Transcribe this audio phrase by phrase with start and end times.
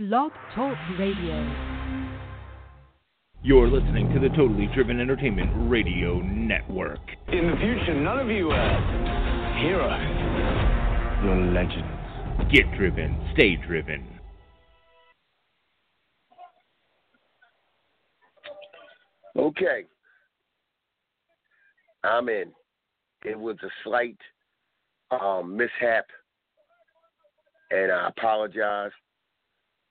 [0.00, 1.46] Blog Talk Radio.
[3.42, 7.00] You're listening to the Totally Driven Entertainment Radio Network.
[7.28, 10.00] In the future, none of you are heroes.
[11.22, 12.50] You're legends.
[12.50, 14.08] Get driven, stay driven.
[19.36, 19.84] Okay.
[22.04, 22.52] I'm in.
[23.26, 24.16] It was a slight
[25.10, 26.06] um, mishap,
[27.70, 28.92] and I apologize,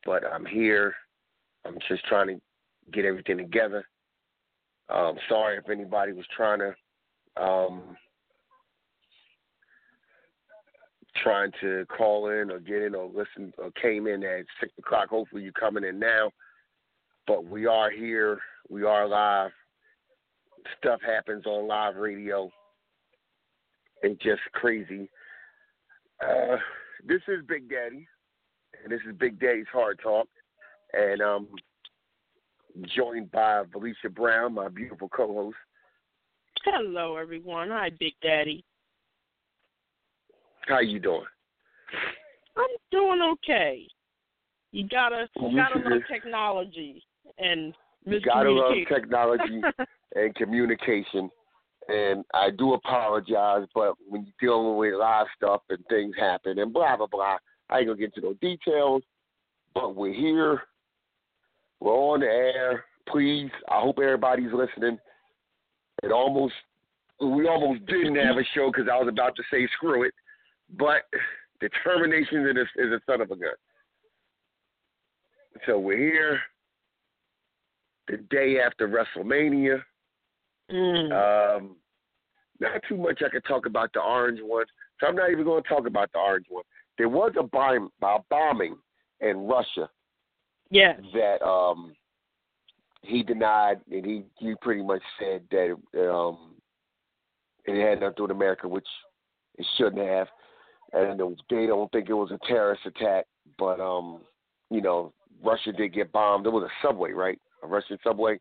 [0.06, 0.94] but I'm here.
[1.66, 2.42] I'm just trying to
[2.92, 3.86] get everything together.
[4.90, 7.96] Um, sorry if anybody was trying to um,
[11.24, 15.10] trying to call in or get in or listen or came in at six o'clock.
[15.10, 16.32] Hopefully you're coming in now.
[17.28, 18.40] But we are here.
[18.70, 19.52] We are live.
[20.80, 22.50] Stuff happens on live radio.
[24.02, 25.10] It's just crazy.
[26.24, 26.58] Uh,
[27.06, 28.08] this is Big Daddy,
[28.84, 30.28] and this is Big Daddy's Hard Talk,
[30.94, 31.48] and um,
[32.96, 35.58] joined by Valicia Brown, my beautiful co-host.
[36.64, 37.70] Hello, everyone.
[37.70, 38.64] Hi, Big Daddy.
[40.68, 41.24] How you doing?
[42.58, 43.88] I'm doing okay.
[44.72, 47.04] You gotta, You gotta love technology
[47.38, 47.74] and
[48.06, 49.62] You gotta love technology
[50.16, 51.30] and communication.
[51.88, 56.72] And I do apologize, but when you're dealing with live stuff and things happen and
[56.72, 57.38] blah blah blah,
[57.70, 59.04] I ain't gonna get into no details.
[59.74, 60.62] But we're here.
[61.80, 62.86] We're on the air.
[63.08, 65.00] Please, I hope everybody's listening.
[66.04, 66.54] It almost,
[67.20, 70.14] we almost didn't have a show because I was about to say screw it,
[70.78, 71.04] but
[71.60, 73.50] determination is a, is a son of a gun.
[75.66, 76.40] So we're here
[78.08, 79.82] the day after WrestleMania.
[80.72, 81.58] Mm.
[81.58, 81.76] Um,
[82.60, 84.66] not too much I could talk about the orange one,
[85.00, 86.64] so I'm not even going to talk about the orange one.
[87.00, 88.76] There was a, bomb, a bombing
[89.22, 89.90] in Russia
[90.70, 90.98] Yeah.
[91.14, 91.94] that um,
[93.02, 95.78] he denied, and he, he pretty much said that
[96.12, 96.56] um,
[97.66, 98.88] it had nothing to do with America, which
[99.58, 100.28] it shouldn't have.
[100.92, 103.26] And they don't think it was a terrorist attack,
[103.58, 104.22] but um,
[104.70, 106.48] you know, Russia did get bombed.
[106.48, 107.40] It was a subway, right?
[107.64, 108.40] A Russian subway.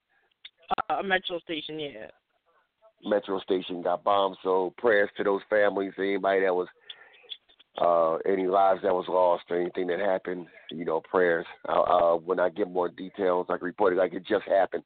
[0.91, 2.07] Uh, a metro station, yeah.
[3.05, 4.37] metro station got bombed.
[4.43, 6.69] So prayers to those families, anybody that was,
[7.81, 10.47] uh, any lives that was lost, or anything that happened.
[10.71, 11.47] You know, prayers.
[11.69, 14.85] Uh, uh, when I get more details, I can report it like it just happened.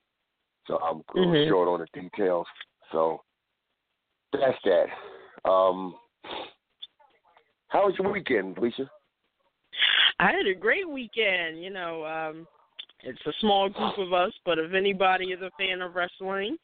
[0.66, 1.48] So I'm a little Mhm.
[1.48, 2.46] short on the details.
[2.92, 3.22] So
[4.32, 4.86] that's that.
[5.48, 5.98] Um,
[7.68, 8.88] how was your weekend, Valicia?
[10.18, 11.62] I had a great weekend.
[11.62, 12.46] You know, um,
[13.02, 16.56] it's a small group of us, but if anybody is a fan of wrestling,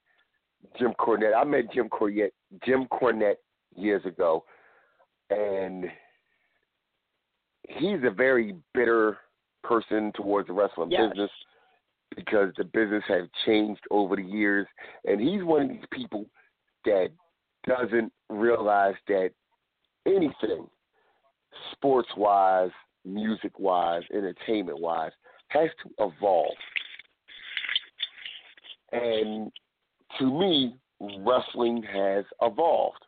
[0.79, 2.33] Jim Cornette, I met Jim Cornette,
[2.65, 3.37] Jim Cornette
[3.77, 4.45] years ago,
[5.31, 5.85] and
[7.69, 9.19] he's a very bitter
[9.63, 11.11] person towards the wrestling Yes.
[11.11, 11.31] business.
[12.15, 14.67] because the business has changed over the years,
[15.07, 16.25] and he's one of these people
[16.85, 17.11] that
[17.67, 19.33] doesn't realize that
[20.07, 20.71] anything,
[21.73, 22.71] sports wise,
[23.05, 25.11] music wise, entertainment wise,
[25.49, 26.55] has to evolve.
[29.03, 29.53] And
[30.19, 30.77] to me,
[31.21, 33.05] wrestling has evolved.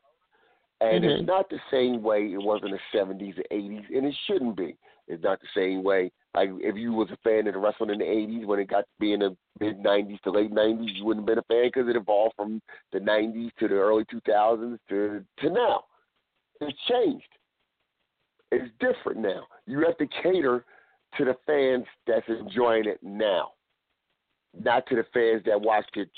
[0.81, 1.19] And Mhm.
[1.21, 4.57] it's not the same way it was in the 70s or 80s, and it shouldn't
[4.57, 4.77] be.
[5.09, 6.13] It's not the same way.
[6.35, 8.83] Like if you was a fan of the wrestling in the 80s, when it got
[8.83, 11.71] to be in the mid 90s to late 90s, you wouldn't have been a fan
[11.73, 12.61] because it evolved from
[12.93, 15.85] the 90s to the early 2000s to to now.
[16.61, 17.29] It's changed.
[18.53, 19.47] It's different now.
[19.67, 20.65] You have to cater
[21.17, 23.53] to the fans that's enjoying it now,
[24.65, 26.11] not to the fans that watched it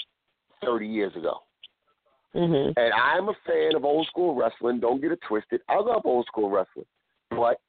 [0.62, 1.42] 30 years ago.
[2.34, 2.74] Mhm.
[2.76, 4.78] And I'm a fan of old school wrestling.
[4.80, 5.62] Don't get it twisted.
[5.68, 6.86] I love old school wrestling.
[7.30, 7.60] But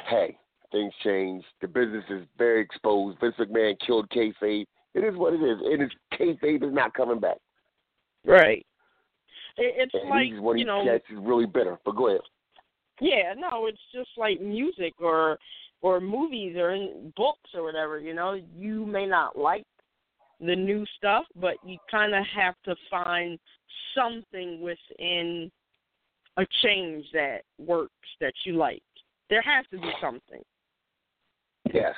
[0.00, 0.36] hey,
[0.72, 1.44] things change.
[1.60, 3.18] The business is very exposed.
[3.20, 4.66] Vince McMahon killed kayfabe.
[4.94, 5.60] It is what it is.
[5.60, 7.38] And it's kayfabe is not coming back.
[8.24, 8.66] Right.
[9.56, 10.84] It's And like he's one of you these know.
[10.84, 11.78] cats is really bitter.
[11.84, 12.20] But go ahead.
[13.00, 15.38] Yeah, no, it's just like music or
[15.82, 18.40] or movies or in books or whatever, you know.
[18.56, 19.64] You may not like
[20.40, 23.38] the new stuff, but you kind of have to find
[23.94, 25.50] something within
[26.36, 28.82] a change that works that you like.
[29.28, 30.42] There has to be something.
[31.72, 31.94] Yes.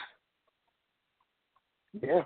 [2.01, 2.23] Yeah.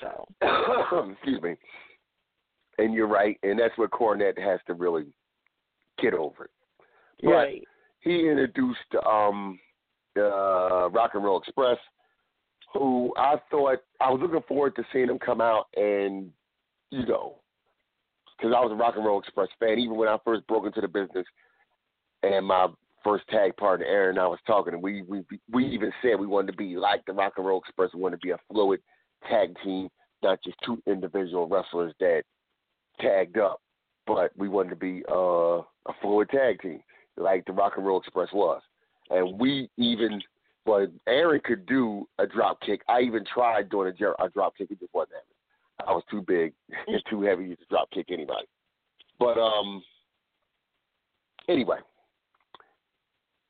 [0.00, 0.26] So,
[1.12, 1.54] Excuse me.
[2.78, 5.06] And you're right, and that's what Cornette has to really
[6.00, 6.50] get over it.
[7.22, 7.64] But right.
[8.00, 9.58] he introduced um
[10.18, 11.78] uh Rock and Roll Express,
[12.72, 16.30] who I thought I was looking forward to seeing him come out and
[16.90, 17.36] you know,
[18.36, 20.80] because I was a Rock and Roll Express fan even when I first broke into
[20.80, 21.26] the business,
[22.22, 22.68] and my
[23.04, 26.26] first tag partner Aaron and I was talking, and we we we even said we
[26.26, 28.80] wanted to be like the Rock and Roll Express, we wanted to be a fluid
[29.28, 29.88] tag team,
[30.22, 32.22] not just two individual wrestlers that
[33.00, 33.60] tagged up,
[34.06, 36.80] but we wanted to be uh, a fluid tag team
[37.16, 38.62] like the Rock and Roll Express was.
[39.10, 40.20] And we even,
[40.66, 42.82] well, Aaron could do a drop kick.
[42.88, 44.70] I even tried doing a, a drop kick.
[44.70, 45.86] It just wasn't happening.
[45.86, 46.52] I was too big
[46.86, 48.46] and too heavy to drop kick anybody.
[49.18, 49.82] But um,
[51.48, 51.78] anyway,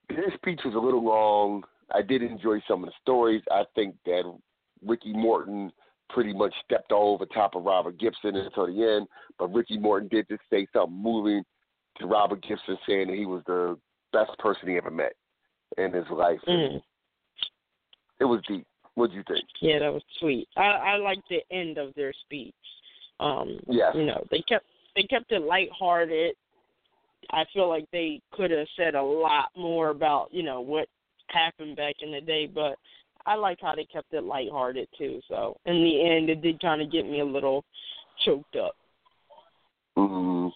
[0.08, 1.64] this speech was a little long.
[1.94, 3.42] I did enjoy some of the stories.
[3.50, 4.22] I think that
[4.84, 5.72] Ricky Morton
[6.10, 9.06] pretty much stepped all over top of Robert Gibson until the end.
[9.38, 11.42] But Ricky Morton did just say something moving
[11.98, 13.78] to Robert Gibson, saying that he was the
[14.12, 15.12] best person he ever met
[15.76, 16.40] in his life.
[16.48, 16.80] Mm.
[18.20, 18.66] It was deep.
[18.94, 19.44] What'd you think?
[19.60, 20.48] Yeah, that was sweet.
[20.56, 22.54] I I liked the end of their speech.
[23.20, 23.94] Um, Yes.
[23.94, 24.66] you know, they kept
[24.96, 26.34] they kept it lighthearted.
[27.30, 30.88] I feel like they could have said a lot more about, you know, what
[31.28, 32.76] happened back in the day, but
[33.26, 35.20] I like how they kept it lighthearted too.
[35.28, 37.64] So in the end it did kinda get me a little
[38.24, 38.74] choked up.
[39.96, 40.52] Mm.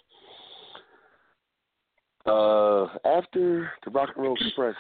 [2.25, 4.77] Uh, after the Rock and Roll Express,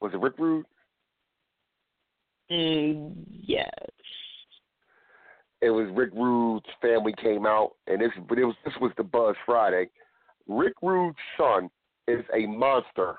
[0.00, 0.66] was it Rick Rude?
[2.50, 3.70] Mm, yes.
[5.62, 9.02] It was Rick Rude's family came out, and this but it was this was the
[9.02, 9.88] Buzz Friday.
[10.46, 11.70] Rick Rude's son
[12.06, 13.16] is a monster,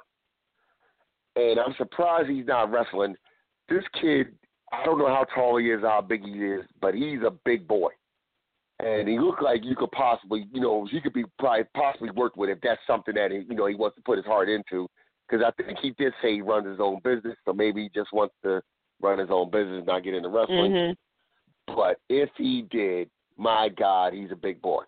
[1.36, 3.16] and I'm surprised he's not wrestling.
[3.70, 4.28] This kid,
[4.72, 7.68] I don't know how tall he is, how big he is, but he's a big
[7.68, 7.90] boy,
[8.80, 12.38] and he looked like you could possibly, you know, he could be probably possibly worked
[12.38, 14.88] with if that's something that he, you know he wants to put his heart into.
[15.28, 18.14] Because I think he did say he runs his own business, so maybe he just
[18.14, 18.62] wants to
[19.02, 20.72] run his own business, not get into wrestling.
[20.72, 20.98] Mhm.
[21.68, 24.84] But if he did, my God, he's a big boy.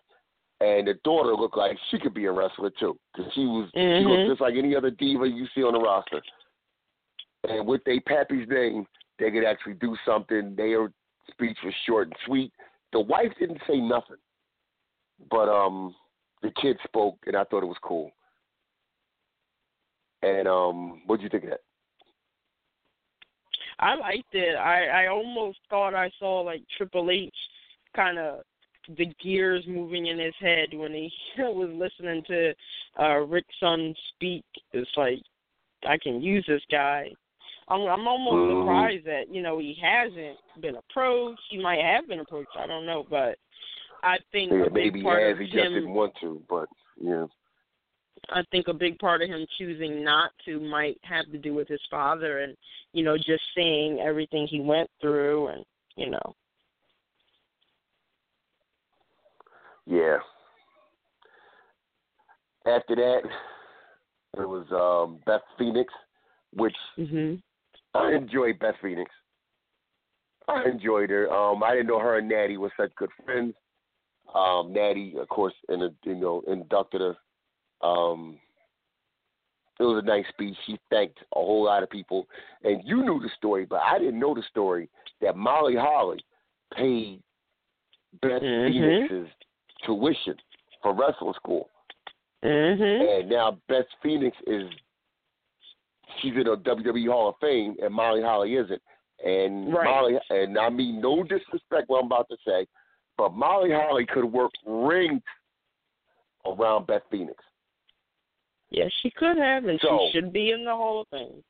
[0.60, 3.78] And the daughter looked like she could be a wrestler too, because she was she
[3.78, 4.08] Mhm.
[4.08, 6.22] looked just like any other diva you see on the roster.
[7.48, 8.86] And with their pappy's name,
[9.18, 10.54] they could actually do something.
[10.54, 10.92] Their
[11.30, 12.52] speech was short and sweet.
[12.92, 14.18] The wife didn't say nothing,
[15.30, 15.94] but um,
[16.42, 18.12] the kid spoke, and I thought it was cool.
[20.22, 21.60] And um, what do you think of that?
[23.78, 24.56] I liked it.
[24.56, 27.34] I I almost thought I saw like Triple H
[27.96, 28.40] kind of
[28.96, 32.52] the gears moving in his head when he was listening to
[33.02, 34.44] uh Rick's son speak.
[34.72, 35.20] It's like
[35.86, 37.10] I can use this guy.
[37.68, 38.60] I'm I'm almost Mhm.
[38.60, 41.40] surprised that you know he hasn't been approached.
[41.48, 42.56] He might have been approached.
[42.58, 43.38] I don't know, but
[44.02, 45.38] I think Yeah, maybe he has.
[45.38, 46.68] He just him didn't want to, but
[47.00, 47.26] yeah.
[48.28, 51.68] I think a big part of him choosing not to might have to do with
[51.68, 52.56] his father and,
[52.92, 55.64] you know, just seeing everything he went through and,
[55.96, 56.36] you know.
[59.86, 60.18] Yeah.
[62.66, 63.22] After that,
[64.38, 65.92] it was um, Beth Phoenix,
[66.52, 67.42] which Mhm.
[67.94, 69.10] I enjoyed Beth Phoenix.
[70.46, 71.32] I enjoyed her.
[71.32, 73.54] Um, I didn't know her and Natty were such good friends.
[74.34, 77.16] Um, Natty, of course, in a, you know, inducted her.
[77.82, 78.38] Um,
[79.78, 80.56] it was a nice speech.
[80.66, 82.28] She thanked a whole lot of people,
[82.64, 84.90] and you knew the story, but I didn't know the story
[85.22, 86.22] that Molly Holly
[86.74, 87.22] paid
[88.20, 88.72] Beth Mhm.
[88.72, 89.28] Phoenix's
[89.84, 90.36] tuition
[90.82, 91.70] for wrestling school,
[92.42, 93.20] Mhm.
[93.20, 94.70] and now Beth Phoenix is
[96.18, 98.82] she's in a WWE Hall of Fame, and Molly Holly isn't.
[99.24, 99.84] And Right.
[99.84, 102.66] Molly, and I mean no disrespect what I'm about to say,
[103.16, 105.22] but Molly Holly could work rings
[106.44, 107.42] around Beth Phoenix.
[108.70, 111.44] Yes, she could have, and So- she should be in the Hall of Fame.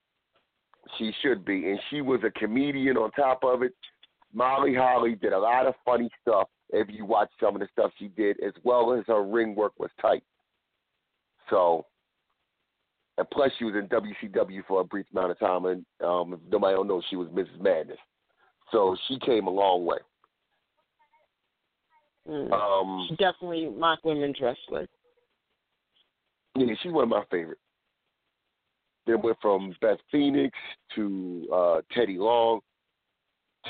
[0.97, 3.75] She should be, and she was a comedian on top of it.
[4.33, 6.49] Molly Holly did a lot of funny stuff.
[6.71, 9.73] If you watch some of the stuff she did, as well as her ring work
[9.79, 10.25] was tight.
[11.49, 11.87] So,
[13.19, 16.41] and plus she was in WCW for a brief amount of time, and um, if
[16.51, 17.61] nobody don't know, she was Mrs.
[17.61, 17.99] Madness.
[18.71, 19.99] So she came a long way.
[22.29, 22.53] Mm.
[22.53, 24.87] Um, definitely my women's wrestler.
[26.57, 27.61] Yeah, she's one of my favorites.
[29.07, 30.57] Then went from Beth Phoenix
[30.95, 32.61] to uh, Teddy Long.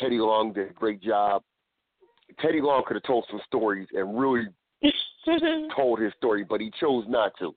[0.00, 1.42] Teddy Long did a great job.
[2.40, 4.46] Teddy Long could have told some stories and really
[5.76, 7.54] told his story, but he chose not to.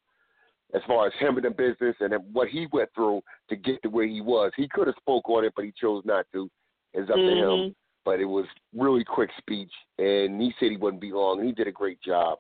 [0.74, 3.89] As far as him in the business and what he went through to get to
[3.89, 6.50] where he was, he could have spoke on it, but he chose not to.
[6.94, 7.38] It's up to him.
[7.38, 7.75] Mhm.
[8.06, 11.39] But it was really quick speech, and he said he wouldn't be long.
[11.39, 12.39] And he did a great job.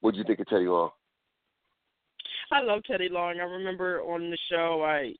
[0.00, 0.90] What do you think of Teddy Long?
[2.50, 3.40] I love Teddy Long.
[3.40, 5.12] I remember on the show I,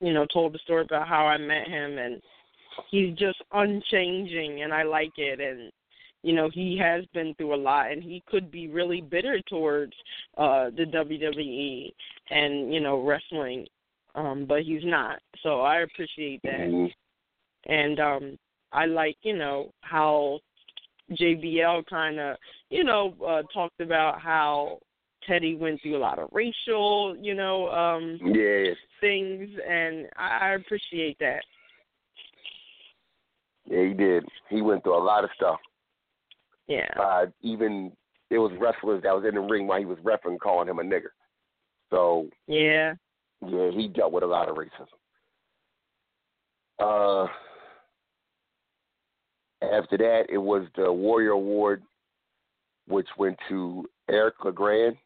[0.00, 2.20] you know, told the story about how I met him and
[2.90, 5.70] he's just unchanging and I like it and
[6.22, 9.94] you know, he has been through a lot and he could be really bitter towards
[10.36, 11.92] uh the WWE
[12.30, 13.66] and, you know, wrestling.
[14.14, 15.20] Um, but he's not.
[15.42, 16.60] So I appreciate that.
[16.68, 16.92] Mhm.
[17.66, 18.38] And um
[18.72, 20.40] I like, you know, how
[21.12, 22.36] JBL kind of,
[22.68, 24.78] you know, uh talked about how
[25.26, 30.48] Teddy went through a lot of racial, you know, um Yeah, things and I, I
[30.54, 31.42] appreciate that.
[33.66, 34.24] yeah, he did.
[34.48, 35.58] He went through a lot of stuff.
[36.66, 36.88] Yeah.
[36.98, 37.92] Uh, even
[38.30, 40.82] there was wrestlers that was in the ring while he was refereeing calling him a
[40.82, 41.10] nigger.
[41.90, 42.94] So Yeah.
[43.46, 44.86] yeah, he dealt with a lot of racism.
[46.78, 47.26] Uh,
[49.62, 51.82] after that, it was the Warrior Award,
[52.86, 54.96] which went to Eric LeGrand.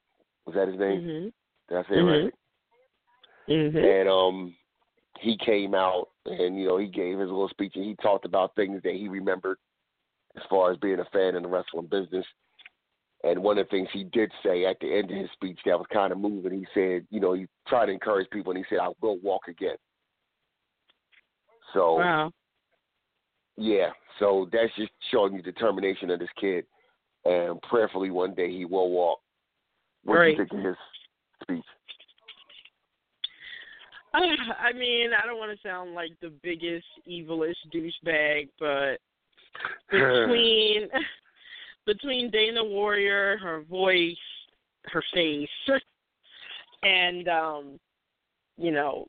[0.46, 1.00] Was that his name?
[1.00, 1.32] Mhm.
[1.68, 2.34] Did I say it right?
[3.48, 4.00] Mhm.
[4.00, 4.56] And um,
[5.20, 8.54] he came out and you know he gave his little speech and he talked about
[8.54, 9.58] things that he remembered
[10.36, 12.26] as far as being a fan in the wrestling business.
[13.22, 15.78] And one of the things he did say at the end of his speech that
[15.78, 18.64] was kind of moving, he said, you know, he tried to encourage people and he
[18.68, 19.76] said, I will walk again.
[21.72, 22.32] So, Wow.
[23.56, 26.66] yeah, so that's just showing you determination of this kid.
[27.24, 29.20] And prayerfully one day he will walk.
[30.04, 30.30] What do Right.
[30.30, 30.76] you think of his
[31.42, 31.64] speech?
[34.14, 38.98] I mean, I don't want to sound like the biggest evilest douchebag, but
[39.90, 40.88] between
[41.86, 44.16] between Dana Warrior, her voice,
[44.84, 45.48] her face,
[46.84, 47.80] and um,
[48.56, 49.06] you know,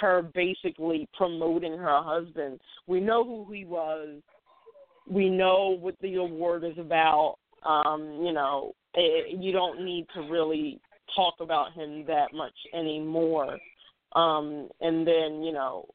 [0.00, 2.60] her basically promoting her husband.
[2.86, 4.20] We know who he was.
[5.08, 7.36] We know what the award is about.
[7.64, 10.80] Um, you know, it, you don't need to really
[11.14, 13.58] talk about him that much anymore.
[14.14, 15.86] Um, and then, you know,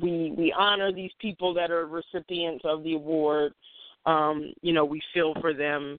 [0.00, 3.52] we we honor these people that are recipients of the award.
[4.04, 5.98] Um, you know, we feel for them,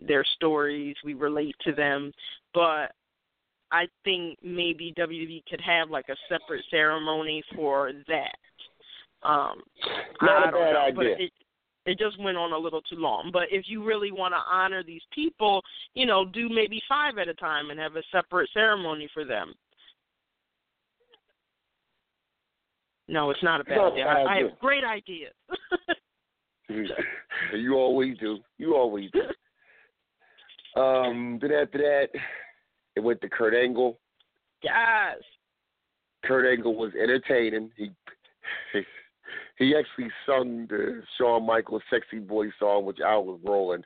[0.00, 2.12] their stories, we relate to them,
[2.54, 2.92] but
[3.70, 9.28] I think maybe WWE could have like a separate ceremony for that.
[9.28, 9.62] Um,
[10.22, 10.94] Not I a don't bad know, idea.
[10.94, 11.32] but it
[11.88, 13.30] it just went on a little too long.
[13.32, 15.62] But if you really want to honor these people,
[15.94, 19.54] you know, do maybe five at a time and have a separate ceremony for them.
[23.08, 24.04] No, it's not a bad idea.
[24.04, 25.32] I, I have great ideas.
[27.56, 28.40] you always do.
[28.58, 29.22] You always do.
[30.76, 32.08] Um, then after that,
[32.94, 33.98] it went to Kurt Angle.
[34.62, 35.16] yes.
[36.22, 37.72] Kurt Angle was entertaining.
[37.76, 37.90] He
[39.58, 43.82] he actually sung the Shawn Michaels "Sexy Boy" song, which I was rolling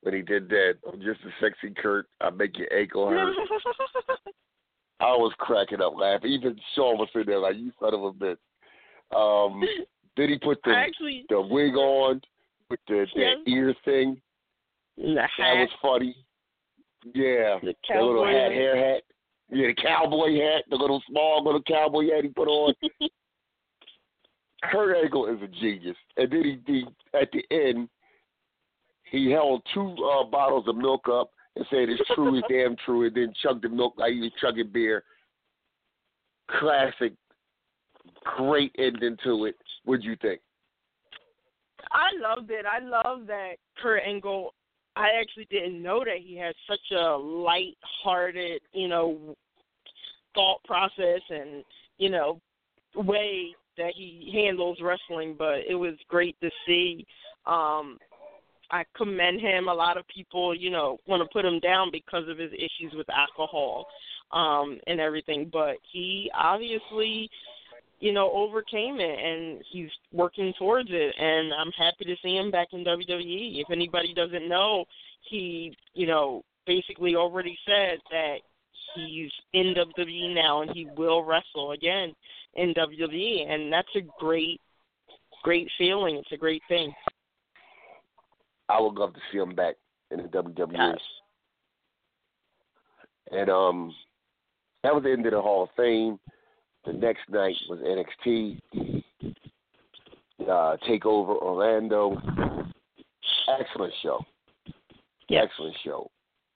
[0.00, 0.74] when he did that.
[0.90, 2.06] I'm just a sexy Kurt.
[2.20, 3.34] I make your ankle hurt.
[5.00, 6.30] I was cracking up laughing.
[6.30, 8.36] Even Shawn was sitting there like, "You son of a bitch."
[9.14, 9.62] Um,
[10.16, 12.20] then he put the actually the wig on
[12.70, 13.36] with the, the Yes.
[13.46, 14.20] ear thing.
[14.96, 16.16] the That was funny.
[17.14, 19.02] Yeah, the the little hat, hair hat.
[19.50, 22.74] Yeah, the cowboy hat, the little small little cowboy hat he put on.
[24.62, 26.86] Kurt Angle is a genius, and then he, he
[27.20, 27.88] at the end
[29.10, 33.06] he held two uh, bottles of milk up and said it's true, it's damn true,
[33.06, 35.04] and then chugged the milk like he was chugging beer.
[36.58, 37.12] Classic,
[38.36, 39.56] great ending to it.
[39.84, 40.40] What'd you think?
[41.90, 42.64] I loved it.
[42.64, 44.54] I love that Kurt Angle.
[44.96, 49.34] I actually didn't know that he had such a light-hearted, you know,
[50.34, 51.64] thought process and
[51.98, 52.40] you know
[52.94, 55.34] way that he handles wrestling.
[55.38, 57.06] But it was great to see.
[57.46, 57.98] Um,
[58.70, 59.68] I commend him.
[59.68, 62.92] A lot of people, you know, want to put him down because of his issues
[62.94, 63.86] with alcohol
[64.32, 67.28] um and everything, but he obviously
[68.02, 72.50] you know, overcame it and he's working towards it and I'm happy to see him
[72.50, 73.60] back in WWE.
[73.60, 74.86] If anybody doesn't know,
[75.30, 78.38] he, you know, basically already said that
[78.96, 82.12] he's in WWE now and he will wrestle again
[82.54, 84.60] in WWE and that's a great
[85.42, 86.16] great feeling.
[86.16, 86.92] It's a great thing.
[88.68, 89.74] I would love to see him back
[90.10, 90.72] in the WWE.
[90.72, 90.98] Yes.
[93.30, 93.94] And um
[94.82, 96.18] that was the end of the Hall of Fame.
[96.84, 98.60] The next night was NXT,
[100.40, 102.20] uh, Takeover Orlando.
[103.60, 104.24] Excellent show.
[105.28, 105.44] Yes.
[105.44, 106.10] Excellent show.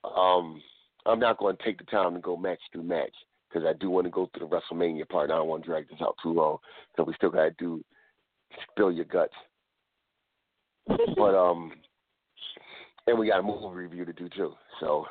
[0.05, 0.61] Um,
[1.05, 3.15] I'm not going to take the time to go match through match
[3.49, 5.25] because I do want to go through the WrestleMania part.
[5.25, 6.59] And I don't want to drag this out too long
[6.93, 7.85] because we still got to do
[8.73, 9.33] spill your guts.
[11.17, 11.73] but um,
[13.07, 14.53] and we got a movie review to do too.
[14.81, 15.07] So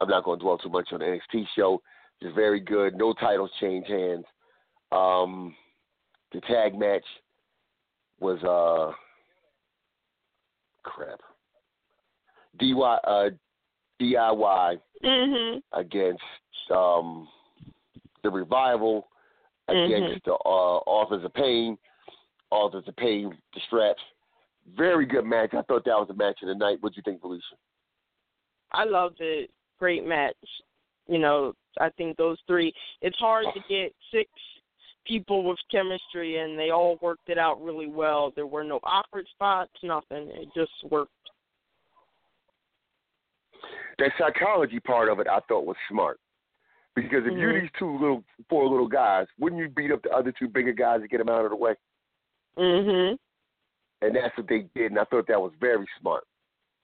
[0.00, 1.80] I'm not going to dwell too much on the NXT show.
[2.20, 2.96] It's very good.
[2.96, 4.24] No titles change hands.
[4.92, 5.54] Um,
[6.32, 7.04] the tag match
[8.20, 8.92] was uh
[10.82, 11.20] crap.
[12.58, 13.30] DY uh
[14.00, 15.62] DIY Mhm.
[15.72, 16.22] against
[16.70, 17.28] um
[18.26, 19.08] the revival
[19.68, 21.78] against the uh authors of pain.
[22.50, 24.02] Authors of pain, the straps.
[24.76, 25.50] Very good match.
[25.52, 26.78] I thought that was a match of the night.
[26.80, 27.40] What do you think, Valicia?
[28.72, 29.50] I loved it.
[29.78, 30.34] Great match.
[31.08, 32.72] You know, I think those three.
[33.02, 34.28] It's hard to get six
[35.06, 38.32] people with chemistry, and they all worked it out really well.
[38.34, 40.30] There were no awkward spots, nothing.
[40.32, 41.12] It just worked.
[43.98, 46.18] That psychology part of it, I thought was smart.
[46.96, 47.60] Because if you're Mhm.
[47.60, 51.02] these two little, four little guys, wouldn't you beat up the other two bigger guys
[51.02, 51.74] to get them out of the way?
[52.56, 53.18] Mhm.
[54.02, 56.26] and that's what they did, and I thought that was very smart.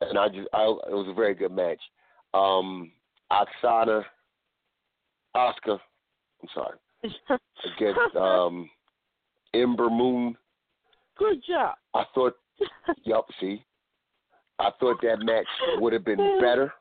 [0.01, 1.81] And I just, I, it was a very good match.
[2.35, 2.93] Um,
[3.31, 4.05] Oksana,
[5.35, 5.79] Oscar,
[6.43, 6.79] I'm sorry,
[7.77, 8.69] against um,
[9.55, 10.37] Ember Moon.
[11.17, 11.77] Good job.
[11.95, 12.35] I thought,
[13.05, 13.65] yup, see,
[14.59, 15.47] I thought that match
[15.79, 16.73] would have been better.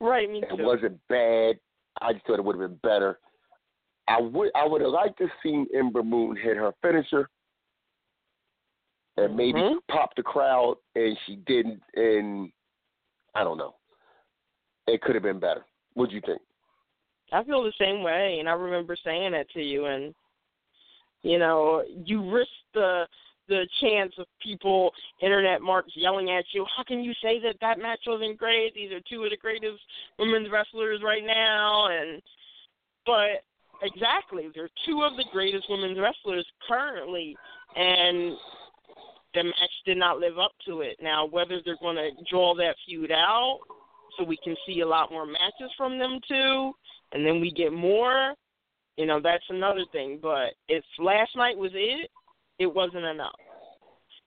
[0.00, 0.56] right, me too.
[0.58, 1.58] It wasn't bad.
[2.00, 3.18] I just thought it would have been better.
[4.08, 7.28] I would, I would have liked to see Ember Moon hit her finisher.
[9.16, 9.80] And maybe Mhm.
[9.88, 11.82] pop the crowd, and she didn't.
[11.94, 12.52] And
[13.34, 13.76] I don't know.
[14.86, 15.64] It could have been better.
[15.94, 16.40] What'd you think?
[17.32, 19.86] I feel the same way, and I remember saying that to you.
[19.86, 20.14] And
[21.22, 23.06] you know, you risk the
[23.50, 26.64] the chance of people, internet marks, yelling at you.
[26.74, 28.72] How can you say that that match wasn't great?
[28.74, 29.82] These are two of the greatest
[30.18, 32.22] women's wrestlers right now, and
[33.04, 33.42] but
[33.82, 37.36] exactly, they're two of the greatest women's wrestlers currently,
[37.76, 38.36] and
[39.34, 40.96] the match did not live up to it.
[41.02, 43.58] Now, whether they're going to draw that feud out
[44.16, 46.72] so we can see a lot more matches from them too,
[47.12, 48.34] and then we get more,
[48.96, 50.20] you know, that's another thing.
[50.22, 52.10] But if last night was it,
[52.60, 53.40] it wasn't enough.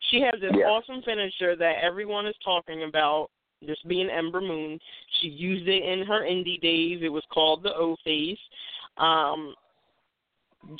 [0.10, 0.68] She has this Yeah.
[0.68, 3.30] awesome finisher that everyone is talking about,
[3.64, 4.82] just being Ember Moon.
[5.22, 7.02] She used it in her indie days.
[7.04, 8.40] It was called the O face.
[8.98, 9.56] Um,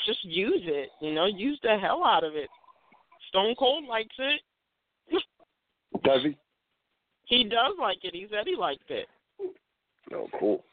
[0.04, 2.50] just use it, you know, use the hell out of it.
[3.28, 4.42] Stone Cold likes it.
[6.02, 6.36] Does he?
[7.26, 8.14] He does like it.
[8.14, 9.08] He said he liked it.
[10.10, 10.64] No, cool,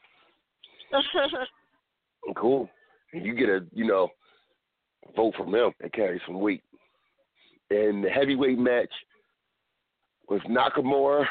[2.36, 2.68] cool.
[3.12, 4.10] You get a, you know,
[5.16, 5.72] vote from him.
[5.80, 6.62] It carries some weight.
[7.72, 8.90] And the heavyweight match
[10.28, 11.24] was Nakamura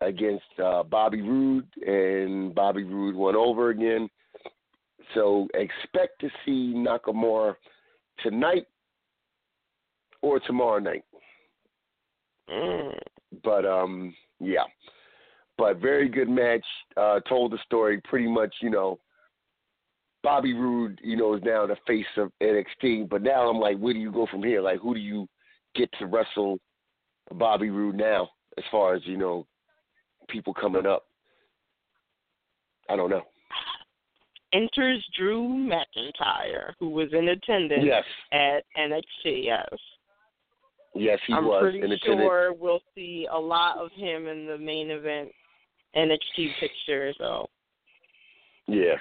[0.00, 4.08] against uh, Bobby Roode, and Bobby Roode won over again.
[5.14, 7.54] So expect to see Nakamura
[8.22, 8.66] tonight
[10.22, 11.04] or tomorrow night.
[12.48, 12.96] mm.
[13.42, 14.64] But um, yeah,
[15.58, 16.64] but very good match.
[16.96, 18.54] Uh, told the story pretty much.
[18.62, 19.00] You know,
[20.22, 23.08] Bobby Roode, you know, is now the face of NXT.
[23.08, 24.60] But now I'm like, where do you go from here?
[24.60, 25.28] Like, who do you
[25.74, 26.58] get to wrestle
[27.32, 28.28] Bobby Roode now?
[28.58, 29.46] As far as you know,
[30.28, 31.04] people coming up.
[32.88, 33.22] I don't know.
[34.52, 38.04] Enters Drew McIntyre, who was in attendance Yes.
[38.32, 39.44] at NXT.
[39.44, 39.66] Yes.
[40.94, 42.20] Yes, he I'm was pretty in attendance.
[42.20, 45.32] sure we'll see a lot of him in the main event
[45.96, 47.12] NXT picture.
[47.18, 47.48] So
[48.68, 48.94] Yeah.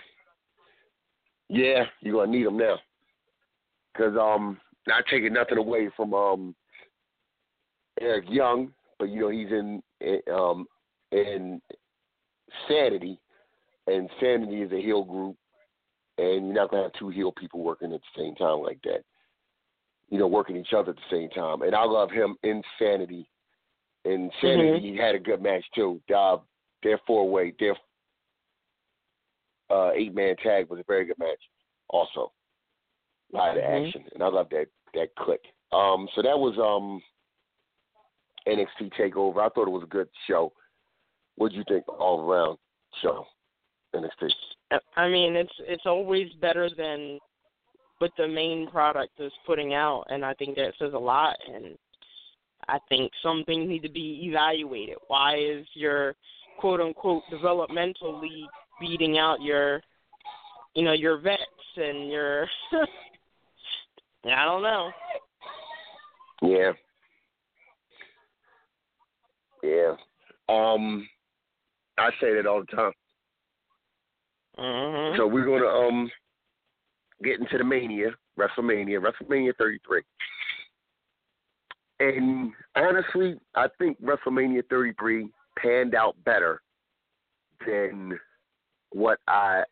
[1.50, 2.80] Yeah, you're gonna need him now.
[3.96, 6.56] Cause um, not taking nothing away from um
[8.04, 10.68] Eric Young, but you know he's in, in um
[11.12, 11.62] in
[12.68, 13.20] Sanity,
[13.88, 15.36] and Sanity is a heel group,
[16.18, 19.04] and you're not gonna have two heel people working at the same time like that.
[20.10, 21.62] You know, working each other at the same time.
[21.64, 23.28] And I love him in Sanity.
[24.06, 26.02] In Sanity, he had a good match too.
[26.16, 26.38] Uh,
[26.84, 27.76] their four way, their
[29.70, 31.40] uh, eight man tag was a very good match.
[31.90, 32.32] Also,
[33.34, 33.88] a lot of Mhm.
[33.88, 35.42] action, and I love that that click.
[35.72, 37.02] Um, so that was um
[38.48, 39.40] NXT Takeover.
[39.40, 40.52] I thought it was a good show.
[41.36, 42.58] What would you think all around
[43.02, 43.26] show
[43.96, 44.30] NXT?
[44.72, 47.20] I- I mean, it's it's always better than
[48.00, 51.38] what the main product is putting out, and I think that says a lot.
[51.48, 51.78] And
[52.68, 54.98] I think some things need to be evaluated.
[55.08, 56.16] Why is your
[56.60, 59.82] quote unquote developmental league beating out your,
[60.76, 61.42] you know, your vets
[61.78, 62.48] and your?
[64.26, 64.92] I don't know.
[66.42, 66.72] Yeah.
[69.64, 69.96] Yeah.
[70.50, 71.08] Um
[71.98, 72.92] I say that all the time.
[74.58, 76.12] hmm So we're gonna um
[77.24, 80.02] get into the Mania, WrestleMania, WrestleMania 33.
[82.00, 86.62] And honestly, I think WrestleMania 33 panned out better
[87.66, 88.20] than
[88.92, 89.64] what I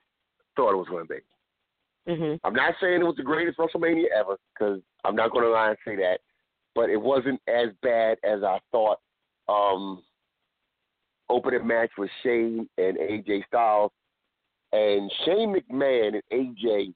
[0.56, 2.16] thought it was going to be.
[2.16, 5.52] hmm I'm not saying it was the greatest WrestleMania ever because I'm not going to
[5.52, 6.20] lie and say that,
[6.76, 9.00] but it wasn't as bad as I thought.
[9.52, 10.04] Um,
[11.30, 13.92] opening match with Shane and AJ Styles,
[14.72, 16.94] and Shane McMahon and AJ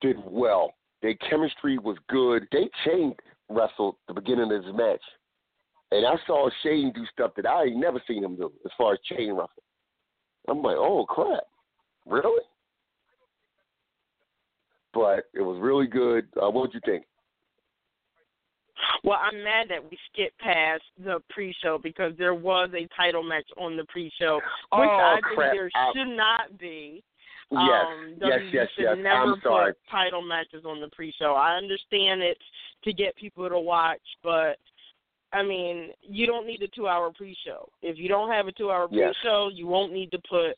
[0.00, 0.74] did well.
[1.02, 2.46] Their chemistry was good.
[2.52, 3.14] They chain
[3.48, 5.02] wrestled the beginning of this match,
[5.90, 8.92] and I saw Shane do stuff that I ain't never seen him do as far
[8.94, 9.48] as chain wrestling.
[10.48, 11.44] I'm like, oh crap,
[12.06, 12.42] really?
[14.92, 16.26] But it was really good.
[16.36, 17.04] Uh, what would you think?
[19.04, 23.46] Well, I'm mad that we skipped past the pre-show because there was a title match
[23.58, 25.52] on the pre-show, which Oh, I think crap.
[25.52, 27.02] there I- should not be.
[27.52, 28.96] Yes, um, yes, WWE yes, should yes.
[28.98, 29.72] Never I'm sorry.
[29.72, 31.34] put title matches on the pre-show.
[31.34, 32.40] I understand it's
[32.84, 34.58] to get people to watch, but
[35.32, 37.68] I mean, you don't need a two-hour pre-show.
[37.82, 39.14] If you don't have a two-hour Yes.
[39.20, 40.56] pre-show, you won't need to put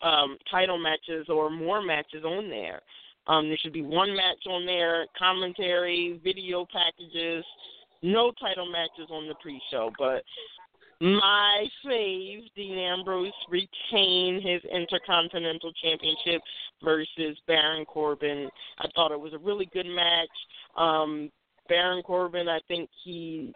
[0.00, 2.82] um title matches or more matches on there.
[3.28, 7.44] Um, there should be one match on there, commentary, video packages,
[8.02, 9.92] no title matches on the pre-show.
[9.98, 10.22] But
[11.00, 16.42] my fave, Dean Ambrose, retain his Intercontinental Championship
[16.82, 18.48] versus Baron Corbin.
[18.78, 20.28] I thought it was a really good match.
[20.76, 21.30] Um,
[21.68, 23.52] Baron Corbin, I think he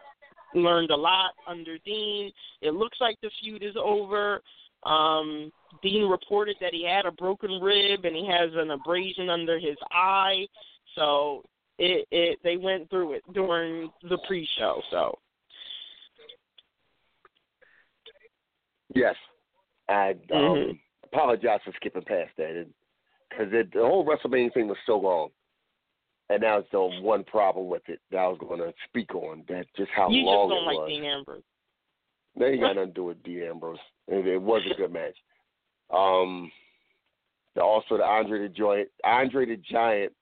[0.54, 2.30] learned a lot under Dean.
[2.60, 4.42] It looks like the feud is over.
[4.84, 9.58] Um, Dean reported that he had a broken rib and he has an abrasion under
[9.58, 10.46] his eye.
[10.94, 11.44] So
[11.78, 14.82] it, it they went through it during the pre-show.
[14.90, 15.18] So
[18.94, 19.16] Yes,
[19.88, 20.80] I um, Mhm.
[21.04, 22.66] apologize for skipping past that
[23.28, 25.30] because the whole WrestleMania thing was so long,
[26.28, 29.44] and that was the one problem with it that I was going to speak on.
[29.48, 30.88] That just how you just long don't it like was.
[30.88, 31.42] Dean Ambrose.
[32.36, 33.78] That ain't got nothing to do with Dean Ambrose.
[34.08, 35.16] It, it was a good match.
[35.94, 36.50] Um,
[37.54, 40.12] the, also the Andre the Giant, Andre the Giant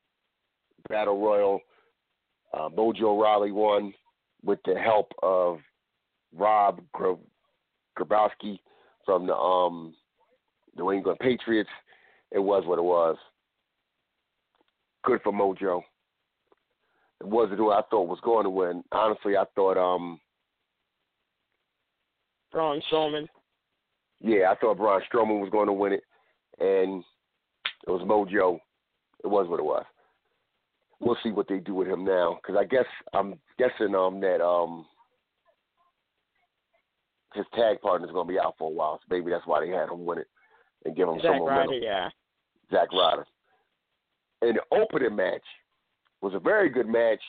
[0.89, 1.61] Battle Royal.
[2.53, 3.95] Uh, Mojo Rawley won
[4.45, 5.61] with the help of
[6.37, 7.13] Rob Gr-
[7.99, 8.59] Gronkowski
[9.05, 9.95] from the um
[10.77, 11.71] New England Patriots.
[12.33, 13.17] It was what it was.
[15.05, 15.83] Good for Mojo.
[17.21, 18.83] It wasn't who I thought was going to win.
[18.93, 20.21] Honestly, I thought um
[22.53, 23.27] Braun Strowman.
[24.21, 26.05] yeah, I thought Braun Strowman was going to win it,
[26.59, 27.03] and
[27.87, 28.59] it was Mojo.
[29.23, 29.85] It was what it was.
[31.01, 34.45] We'll see what they do with him now, because I guess I'm guessing um that
[34.45, 34.85] um
[37.35, 39.71] his tag partner's going to be out for a while, so maybe that's why they
[39.71, 40.27] had him win it
[40.85, 41.71] and give him some Zack momentum.
[41.71, 42.09] Ryder, yeah.
[42.71, 43.27] Zack Ryder.
[44.43, 45.45] And the opening match
[46.23, 47.21] was a very good match.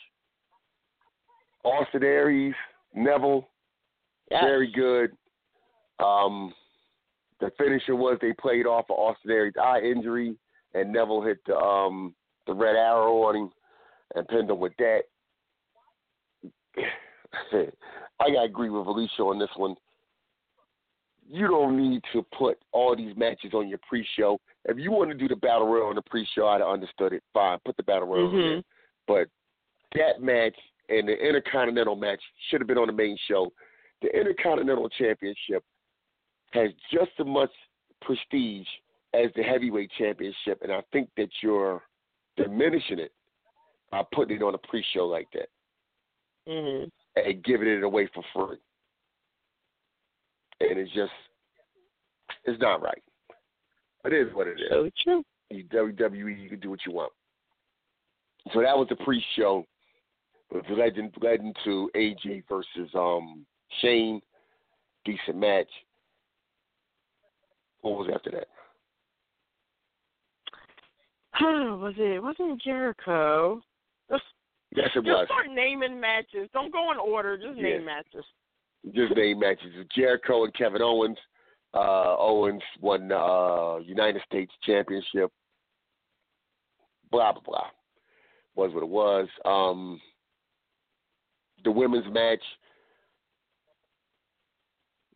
[1.64, 2.54] Austin Aries,
[2.94, 3.48] Neville,
[4.32, 4.44] Yes.
[4.44, 5.12] very good.
[6.04, 6.52] Um,
[7.40, 10.34] the finisher was they played off of Austin Aries' eye injury,
[10.74, 12.14] and Neville hit the um
[12.46, 13.50] the red arrow on him
[14.14, 15.02] and pinned him with that.
[17.52, 19.74] I gotta agree with Alicia on this one.
[21.28, 24.38] You don't need to put all these matches on your pre-show.
[24.66, 27.22] If you want to do the battle royal on the pre-show, I'd have understood it.
[27.32, 28.30] Fine, put the battle royal.
[28.30, 28.64] Mhm.
[29.06, 29.28] But
[29.94, 30.56] that match
[30.88, 33.52] and the Intercontinental match should have been on the main show.
[34.02, 35.64] The Intercontinental Championship
[36.52, 37.50] has just as much
[38.00, 38.66] prestige
[39.14, 41.82] as the Heavyweight Championship, and I think that you're
[42.36, 43.12] diminishing it
[43.90, 45.48] by putting it on a pre-show like that
[46.46, 46.84] hmm
[47.14, 48.56] and giving it away for free.
[50.60, 51.12] And it's just,
[52.44, 53.02] it's not right.
[54.04, 54.66] It is what it is.
[54.70, 55.22] So true.
[55.50, 57.12] You WWE, you can do what you want.
[58.54, 59.64] So that was the pre-show.
[60.52, 63.46] In- led into AJ versus um
[63.80, 64.20] Shane.
[65.04, 65.68] Decent match.
[67.80, 68.46] What was after that?
[71.40, 72.22] was it?
[72.22, 73.60] Wasn't Jericho?
[74.74, 75.26] Yes, it just was.
[75.26, 76.48] start naming matches.
[76.52, 77.36] Don't go in order.
[77.36, 78.24] Just name matches.
[78.94, 79.70] Just name matches.
[79.94, 81.18] Jericho and Kevin Owens.
[81.74, 85.30] Uh, Owens won the uh, United States Championship.
[87.10, 87.66] Blah blah blah.
[88.54, 89.28] Was what it was.
[89.44, 90.00] Um,
[91.64, 92.42] the women's match.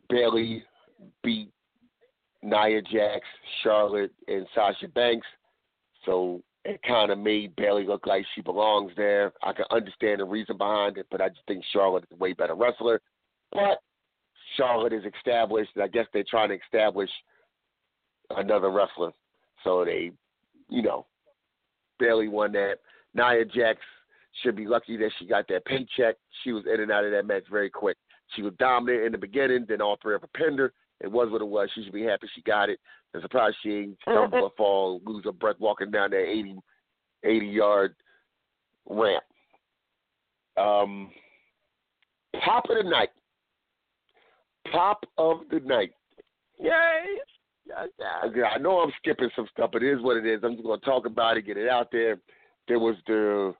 [0.08, 0.62] Bayley
[1.22, 1.50] beat
[2.42, 3.20] Nia Jax,
[3.62, 5.26] Charlotte, and Sasha Banks.
[6.04, 9.32] So it kind of made Bayley look like she belongs there.
[9.42, 12.32] I can understand the reason behind it, but I just think Charlotte is a way
[12.32, 13.00] better wrestler.
[13.52, 13.78] But
[14.56, 17.10] Charlotte is established, and I guess they're trying to establish
[18.30, 19.12] another wrestler.
[19.64, 20.12] So they,
[20.68, 21.06] you know,
[21.98, 22.76] Bayley won that.
[23.14, 23.80] Nia Jax
[24.42, 26.16] should be lucky that she got that paycheck.
[26.44, 27.96] She was in and out of that match very quick.
[28.34, 30.72] She was dominant in the beginning, then all three of her pinned her.
[31.00, 31.68] It was what it was.
[31.74, 32.78] She should be happy she got it.
[33.14, 36.56] I'm surprised she ain't stumble or fall, lose her breath walking down that 80,
[37.24, 37.94] 80 yard
[38.88, 39.24] ramp.
[40.56, 41.10] Um,
[42.44, 43.10] pop of the night.
[44.72, 45.92] Pop of the night.
[46.58, 46.70] Yay!
[47.66, 48.46] Yes, yes.
[48.54, 50.40] I know I'm skipping some stuff, but it is what it is.
[50.42, 52.18] I'm just going to talk about it, get it out there.
[52.68, 53.54] There was the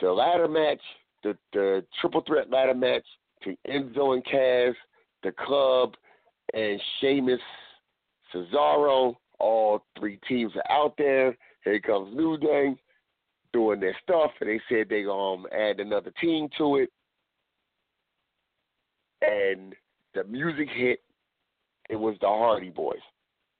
[0.00, 0.80] the ladder match,
[1.22, 3.04] the the triple threat ladder match
[3.44, 4.74] to Enzo and Cass,
[5.22, 5.94] the club,
[6.54, 7.40] and Sheamus,
[8.34, 9.16] Cesaro.
[9.38, 11.36] All three teams are out there.
[11.64, 12.74] Here comes New Day
[13.52, 16.90] doing their stuff, and they said they um add another team to it.
[19.22, 19.74] And
[20.14, 21.00] the music hit.
[21.90, 22.98] It was the Hardy Boys.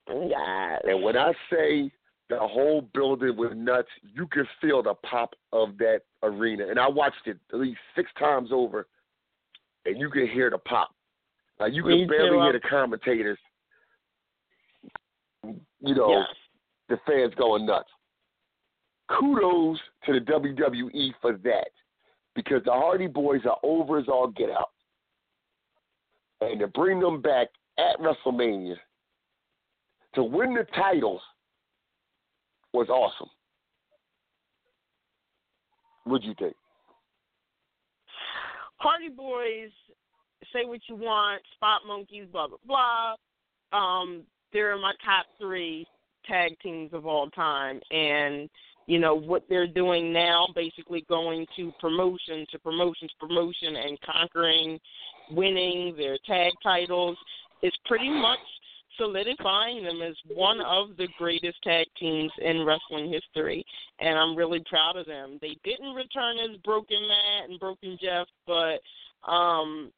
[0.08, 0.80] Yes.
[0.84, 1.90] And when I say
[2.28, 6.66] the whole building was nuts, you could feel the pop of that arena.
[6.68, 8.86] And I watched it at least six times over,
[9.86, 10.94] and you can hear the pop.
[11.60, 12.42] Like you Me barely too.
[12.42, 13.38] hear the commentators.
[15.44, 16.36] You know, Yes.
[16.88, 17.90] the fans going nuts.
[19.08, 21.70] Kudos to the WWE for that,
[22.34, 24.70] because the Hardy Boys are over as all get out,
[26.40, 28.76] and to bring them back at WrestleMania
[30.14, 31.22] to win the titles
[32.72, 33.28] was awesome.
[36.04, 36.56] What'd you think?
[38.82, 39.70] Hardy Boys,
[40.52, 43.14] say what you want, Spot Monkeys, blah blah blah.
[43.78, 45.86] Um, they're my top three
[46.26, 48.50] tag teams of all time, and
[48.86, 53.98] you know what they're doing now, basically going to promotion to promotion to promotion and
[54.00, 54.80] conquering,
[55.30, 57.16] winning their tag titles
[57.62, 58.40] is pretty much
[58.98, 63.64] solidifying them as one of the greatest tag teams in wrestling history,
[64.00, 65.38] and I'm really proud of them.
[65.40, 68.80] They didn't return as Broken Matt and Broken Jeff, but
[69.30, 69.92] um,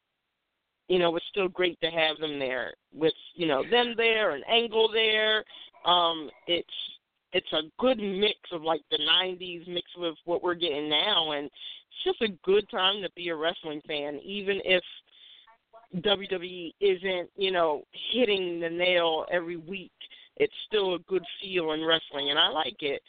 [0.89, 4.45] you know, it's still great to have them there with you know them there and
[4.49, 5.45] Angle there.
[5.85, 6.69] Um, it's
[7.33, 11.47] it's a good mix of like the '90s mixed with what we're getting now, and
[11.47, 14.83] it's just a good time to be a wrestling fan, even if
[15.97, 19.93] WWE isn't, you know, hitting the nail every week.
[20.37, 23.01] It's still a good feel in wrestling, and I like it.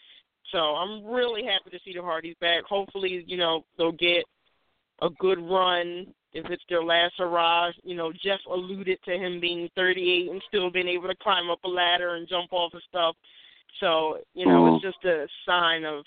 [0.51, 2.63] So I'm really happy to see the Hardys back.
[2.65, 4.23] Hopefully, you know, they'll get
[5.01, 7.71] a good run if it's their last hurrah.
[7.83, 11.63] You know, Jeff alluded to him being 38 and still being able to climb up
[11.63, 13.15] a ladder and jump off of stuff.
[13.79, 14.87] So, you know, it's mm-hmm.
[14.87, 16.03] just a sign of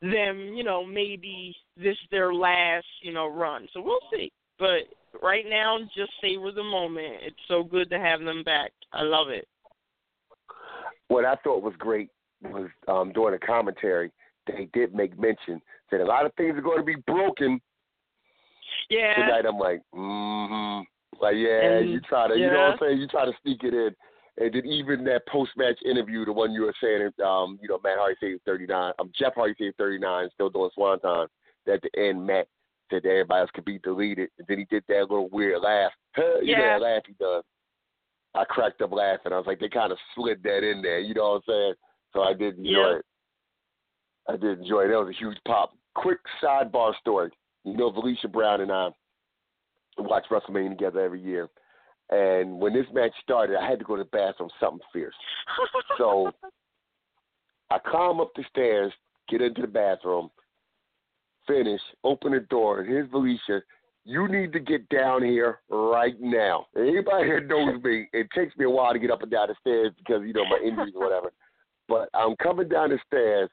[0.00, 3.68] them, you know, maybe this is their last, you know, run.
[3.72, 4.32] So we'll see.
[4.58, 4.82] But
[5.22, 7.16] right now, just savor the moment.
[7.22, 8.72] It's so good to have them back.
[8.92, 9.46] I love it.
[11.08, 12.10] What I thought was great
[12.42, 14.10] was um, during the commentary,
[14.46, 17.60] they did make mention that a lot of things are going to be broken
[18.90, 19.14] Yeah.
[19.14, 19.46] tonight.
[19.46, 20.82] I'm like, mm-hmm.
[21.22, 22.98] Like, yeah, And- you try to, you know what I'm saying?
[22.98, 23.94] You try to sneak it in.
[24.36, 27.98] And then even that post-match interview, the one you were saying, um, you know, Matt
[27.98, 28.92] Hardy said 39.
[28.98, 31.28] Um, Jeff Hardy said 39, still doing Swanton.
[31.72, 32.48] At the end, Matt
[32.94, 34.30] said that everybody else could be deleted.
[34.38, 35.92] And then he did that little weird laugh.
[36.16, 36.78] you know Yeah.
[36.78, 37.44] that laugh he does.
[38.34, 39.32] I cracked up laughing.
[39.32, 40.98] I was like, they kind of slid that in there.
[40.98, 41.74] You know what I'm saying?
[42.12, 42.96] So I did enjoy Yeah.
[42.98, 43.04] it.
[44.28, 44.88] I did enjoy it.
[44.88, 45.72] That was a huge pop.
[45.94, 47.30] quick sidebar story.
[47.64, 48.88] You know, Valicia Brown and I
[49.98, 51.48] watch WrestleMania together every year.
[52.10, 55.14] And when this match started, I had to go to the bathroom, something fierce.
[55.98, 56.32] So
[57.70, 58.92] I climb up the stairs,
[59.28, 60.30] get into the bathroom,
[61.46, 63.60] finish, open the door, and here's Valicia.
[64.04, 66.66] You need to get down here right now.
[66.76, 69.54] Anybody that knows me, it takes me a while to get up and down the
[69.60, 71.32] stairs because, you know, my injuries or whatever.
[71.88, 73.48] But I'm coming down the stairs.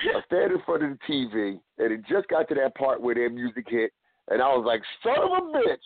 [0.00, 3.14] I stand in front of the TV, and it just got to that part where
[3.14, 3.92] their music hit,
[4.30, 5.78] and I was like, son of a bitch.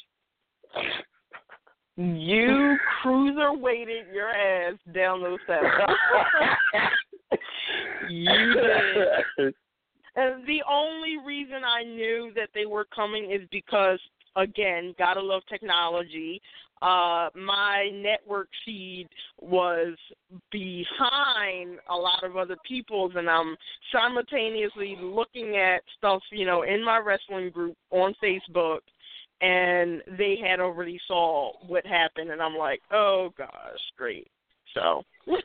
[1.97, 5.67] You cruiser weighted your ass down those steps.
[8.09, 8.55] you
[9.37, 9.55] did.
[10.19, 14.01] And the only reason I knew that they were coming is because,
[14.35, 16.43] again, gotta love technology.
[16.83, 19.09] Uh, my network feed
[19.41, 19.97] was
[20.51, 23.57] behind a lot of other people's, and I'm
[23.93, 28.81] simultaneously looking at stuff, you know, in my wrestling group on Facebook,
[29.41, 33.53] and they had already saw what happened, and I'm like, oh gosh,
[33.97, 34.27] great.
[34.75, 35.05] So.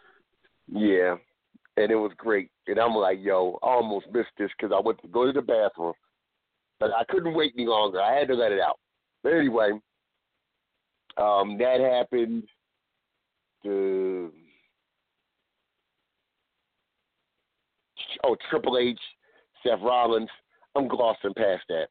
[0.68, 1.16] yeah,
[1.78, 2.50] and it was great.
[2.68, 5.42] And I'm like, yo, I almost missed this because I went to go to the
[5.42, 5.94] bathroom,
[6.80, 8.02] but I couldn't wait any longer.
[8.02, 8.80] I had to let it out.
[9.22, 9.72] But anyway,
[11.18, 12.44] um, that happened.
[13.64, 14.32] The
[18.24, 19.00] oh Triple H,
[19.64, 20.30] Seth Rollins.
[20.76, 21.88] I'm glossing past that.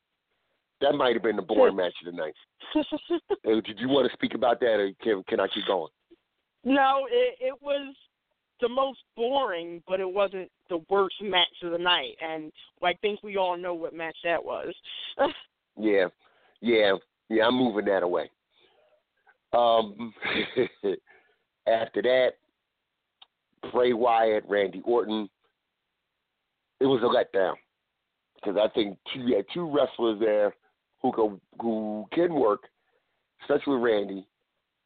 [0.80, 2.34] That might have been the boring match of the night.
[3.64, 5.90] Did you want to speak about that, or can can I keep going?
[6.64, 7.94] No, it, it was
[8.62, 12.16] the most boring, but it wasn't the worst match of the night.
[12.22, 12.50] And
[12.82, 14.72] I think we all know what match that was.
[15.78, 16.06] yeah,
[16.62, 16.92] yeah,
[17.28, 17.44] yeah.
[17.46, 18.30] I'm moving that away.
[19.52, 20.14] Um,
[21.66, 22.30] after that,
[23.70, 25.28] Bray Wyatt, Randy Orton.
[26.80, 27.54] It was a letdown
[28.34, 30.54] because I think you had two wrestlers there
[31.00, 32.62] who go who can work,
[33.42, 34.26] especially Randy,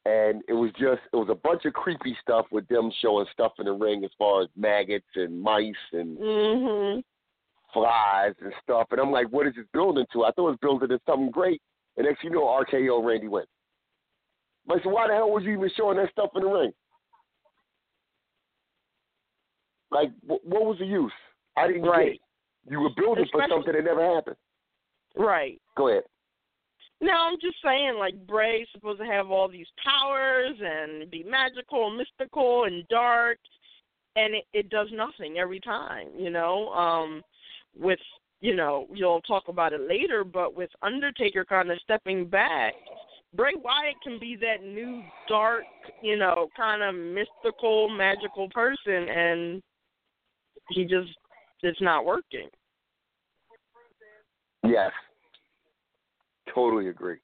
[0.07, 3.53] and it was just it was a bunch of creepy stuff with them showing stuff
[3.59, 7.03] in the ring as far as maggots and mice and mhm.
[7.73, 8.87] flies and stuff.
[8.93, 10.25] And I'm like, what is this building to?
[10.25, 11.61] I thought it was building to something great.
[11.97, 13.49] And next you know, RKO Randy went.
[14.71, 16.73] I said, why the hell was you even showing that stuff in the ring?
[19.91, 21.13] Like, wh- what was the use?
[21.57, 22.05] I didn't Right.
[22.07, 22.21] get it.
[22.71, 24.37] You were building Especially- for something that never happened.
[25.17, 25.61] Right.
[25.77, 26.05] Go ahead.
[27.01, 31.89] No, I'm just saying, like Bray's supposed to have all these powers and be magical,
[31.89, 33.39] and mystical, and dark,
[34.17, 36.09] and it, it does nothing every time.
[36.17, 37.23] You know, um,
[37.79, 37.99] with
[38.41, 42.75] you know, you'll talk about it later, but with Undertaker kind of stepping back,
[43.35, 45.65] Bray Wyatt can be that new dark,
[46.03, 49.63] you know, kind of mystical, magical person, and
[50.71, 51.11] he just
[51.63, 52.49] it's not working.
[54.65, 54.93] Yes.
[56.57, 57.19] Totally agree.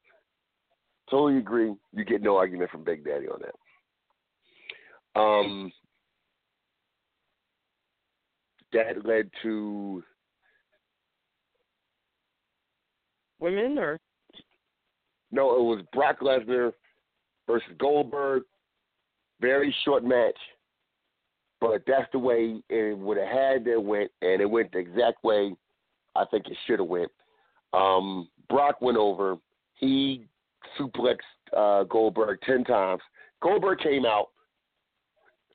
[1.10, 1.72] Totally agree.
[1.94, 5.20] You get no argument from Big Daddy on that.
[5.20, 5.72] Um,
[8.74, 10.02] that led to
[13.40, 13.98] Women or
[15.30, 16.72] no, it was Brock Lesnar
[17.46, 18.42] versus Goldberg.
[19.40, 20.38] Very short match,
[21.58, 25.24] but that's the way it would have had to went, and it went the exact
[25.24, 25.56] way
[26.14, 27.10] I think it should have went.
[27.72, 29.36] Um, Brock went over.
[29.74, 30.26] He
[30.78, 31.18] suplexed
[31.56, 33.02] uh, Goldberg ten times.
[33.42, 34.28] Goldberg came out.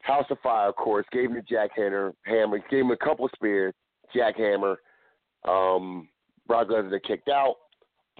[0.01, 3.31] House of Fire, of course, gave him the jackhammer, hammer, gave him a couple of
[3.35, 3.73] spears,
[4.15, 4.75] jackhammer.
[5.45, 6.07] Um,
[6.47, 7.55] Brock Lesnar kicked out,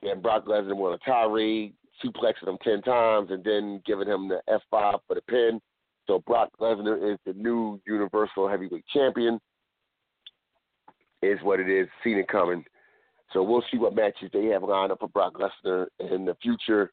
[0.01, 4.41] and Brock Lesnar won a tirade, suplexing him ten times, and then giving him the
[4.49, 5.62] F five for the pin.
[6.08, 9.39] So Brock Lesnar is the new Universal Heavyweight Champion.
[11.21, 11.88] Is what it is.
[12.03, 12.63] Seen it coming.
[13.33, 16.91] So we'll see what matches they have lined up for Brock Lesnar in the future.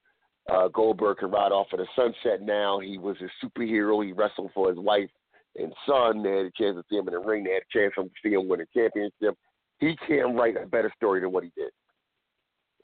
[0.53, 2.81] Uh, Goldberg can ride off of the sunset now.
[2.81, 4.05] He was a superhero.
[4.05, 5.09] He wrestled for his wife
[5.57, 6.23] and son.
[6.23, 7.45] They had a chance to see him in the ring.
[7.45, 9.39] They had a chance to see him win a championship.
[9.79, 11.71] He can't write a better story than what he did.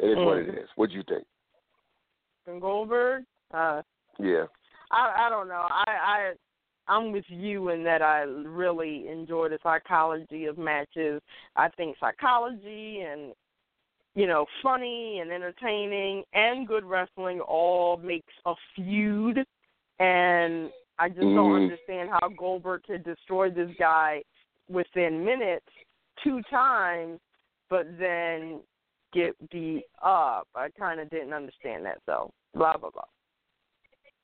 [0.01, 0.69] It is what it is.
[0.77, 1.25] What do you think?
[2.47, 3.25] and Goldberg?
[3.53, 3.83] Uh,
[4.19, 4.45] Yeah.
[4.91, 5.67] I I don't know.
[5.71, 6.33] I I
[6.91, 11.23] I'm with you in that I really enjoy the psychology of matches.
[11.55, 13.33] I think psychology and
[14.17, 19.39] you know funny and entertaining and good wrestling all makes a feud,
[20.01, 21.63] and I just don't Mhm.
[21.63, 24.25] understand how Goldberg could destroy this guy
[24.69, 25.67] within minutes
[26.23, 27.21] two times,
[27.69, 28.63] but then
[29.13, 30.49] get beat up.
[30.57, 31.99] I kind of didn't understand that.
[32.05, 33.05] So blah blah blah.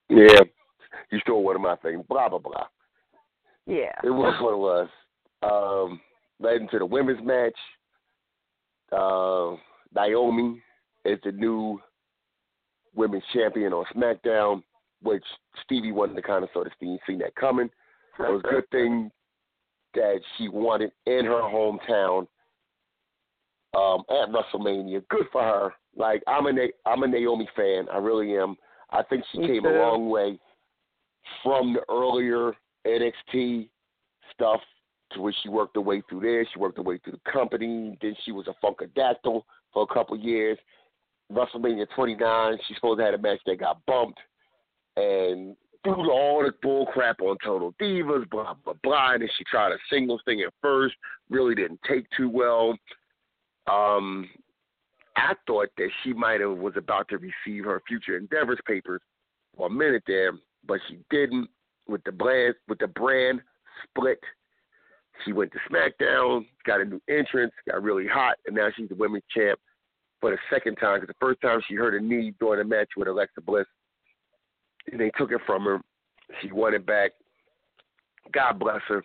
[0.08, 0.42] Yeah.
[1.10, 2.02] You stole one of my things.
[2.08, 2.66] Blah, blah, blah.
[3.66, 3.92] Yeah.
[4.04, 4.88] It was what it was.
[5.42, 6.00] Um,
[6.40, 7.56] led into the women's match.
[8.92, 9.56] uh,
[9.94, 10.60] Naomi
[11.04, 11.80] is the new
[12.94, 14.62] women's champion on SmackDown,
[15.02, 15.24] which
[15.64, 17.70] Stevie wasn't the kind of sort of Stevie seen that coming.
[18.18, 19.10] It was a good thing
[19.94, 22.26] that she won it in her hometown
[23.74, 25.02] um, at WrestleMania.
[25.08, 25.72] Good for her.
[25.96, 27.86] Like I'm a Na- I'm a Naomi fan.
[27.92, 28.56] I really am.
[28.90, 29.68] I think she Me came too.
[29.68, 30.38] a long way
[31.42, 32.52] from the earlier
[32.86, 33.68] NXT
[34.32, 34.60] stuff
[35.12, 36.46] to where she worked her way through there.
[36.52, 37.96] She worked her way through the company.
[38.00, 40.58] Then she was a Funkadactyl for a couple years.
[41.32, 44.18] WrestleMania 29, she supposed to have a match that got bumped,
[44.96, 49.12] and threw all the bull crap on Total Divas, blah blah blah.
[49.12, 50.94] And then she tried a singles thing at first,
[51.28, 52.76] really didn't take too well.
[53.66, 54.28] Um,
[55.16, 59.00] I thought that she might have was about to receive her future endeavors papers
[59.56, 60.32] for a minute there,
[60.66, 61.48] but she didn't.
[61.88, 63.40] With the brand, with the brand
[63.84, 64.18] split,
[65.24, 68.96] she went to SmackDown, got a new entrance, got really hot, and now she's the
[68.96, 69.60] women's champ
[70.20, 71.00] for the second time.
[71.00, 73.66] Because the first time she hurt a knee during a match with Alexa Bliss,
[74.90, 75.80] and they took it from her.
[76.42, 77.12] She won it back.
[78.32, 79.04] God bless her.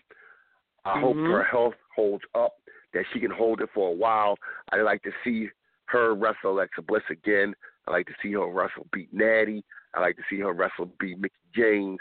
[0.84, 1.32] I hope Mhm.
[1.32, 2.54] her health holds up,
[2.94, 4.40] that she can hold it for a while.
[4.72, 5.52] I'd like to see
[5.86, 7.56] her wrestle Alexa Bliss again.
[7.88, 9.64] I like to see her wrestle beat Natty.
[9.94, 12.00] I like to see her wrestle beat Mickie James.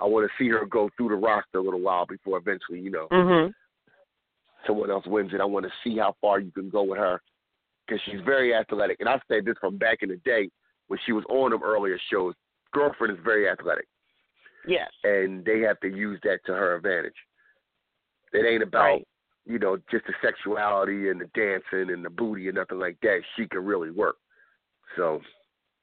[0.00, 2.90] I want to see her go through the roster a little while before eventually, you
[2.90, 3.54] know, Mhm.
[4.66, 5.40] someone else wins it.
[5.40, 7.20] I want to see how far you can go with her
[7.86, 9.00] because she's very athletic.
[9.00, 10.50] And I've said this from back in the day
[10.88, 12.34] when she was on them earlier shows.
[12.72, 13.86] Girlfriend is very athletic,
[14.66, 14.90] Yes.
[15.04, 17.26] and they have to use that to her advantage.
[18.32, 19.08] It ain't about Right.
[19.44, 23.24] you know just the sexuality and the dancing and the booty and nothing like that.
[23.36, 24.16] She can really work.
[24.96, 25.20] So,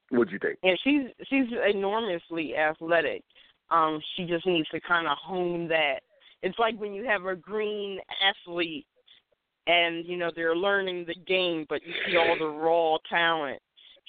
[0.10, 0.60] what'd you think?
[0.64, 3.24] And she's she's enormously athletic.
[3.72, 6.00] Um, she just needs to kind of hone that.
[6.42, 8.88] It's like when you have a green athlete,
[9.68, 13.62] and you know they're learning the game, but you see all the raw talent.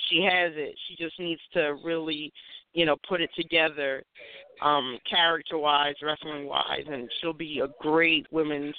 [0.09, 0.75] She has it.
[0.89, 2.33] She just needs to really,
[2.73, 4.03] you know, put it together,
[4.63, 8.75] um, character-wise, wrestling-wise, and she'll be a great women's,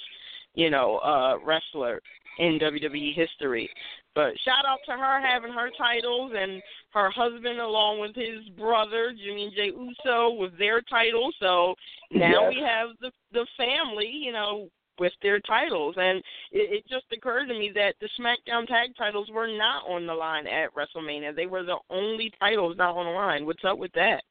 [0.54, 2.00] you know, uh, wrestler
[2.38, 3.70] in WWE history.
[4.14, 9.12] But shout out to her having her titles and her husband along with his brother
[9.12, 11.34] Jimmy J Uso with their titles.
[11.40, 11.74] So
[12.10, 12.54] now Yes.
[12.54, 15.94] we have the the family, you know, with their titles.
[15.98, 16.18] And
[16.50, 20.14] it, it just occurred to me that the SmackDown tag titles were not on the
[20.14, 21.34] line at WrestleMania.
[21.34, 23.46] They were the only titles not on the line.
[23.46, 24.22] What's up with that?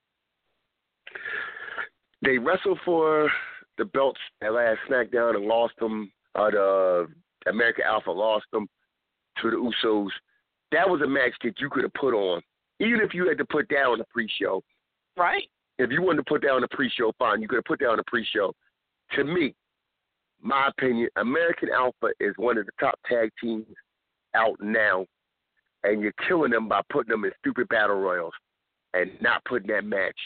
[2.24, 3.32] They wrestled for
[3.80, 6.12] the belts at last SmackDown and lost them.
[6.36, 7.08] Uh, the
[7.48, 8.68] American Alpha lost them
[9.42, 10.10] to the Usos.
[10.72, 12.42] That was a match that you could have put on,
[12.80, 14.64] even if you had to put that on the pre-show.
[15.18, 15.44] Right.
[15.78, 17.90] If you wanted to put that on the pre-show, fine, you could have put that
[17.90, 18.54] on the pre-show.
[19.16, 19.54] To me,
[20.42, 23.66] my opinion, American Alpha is one of the top tag teams
[24.36, 25.06] out now,
[25.84, 28.34] and you're killing them by putting them in stupid battle royals
[28.94, 30.18] and not putting that match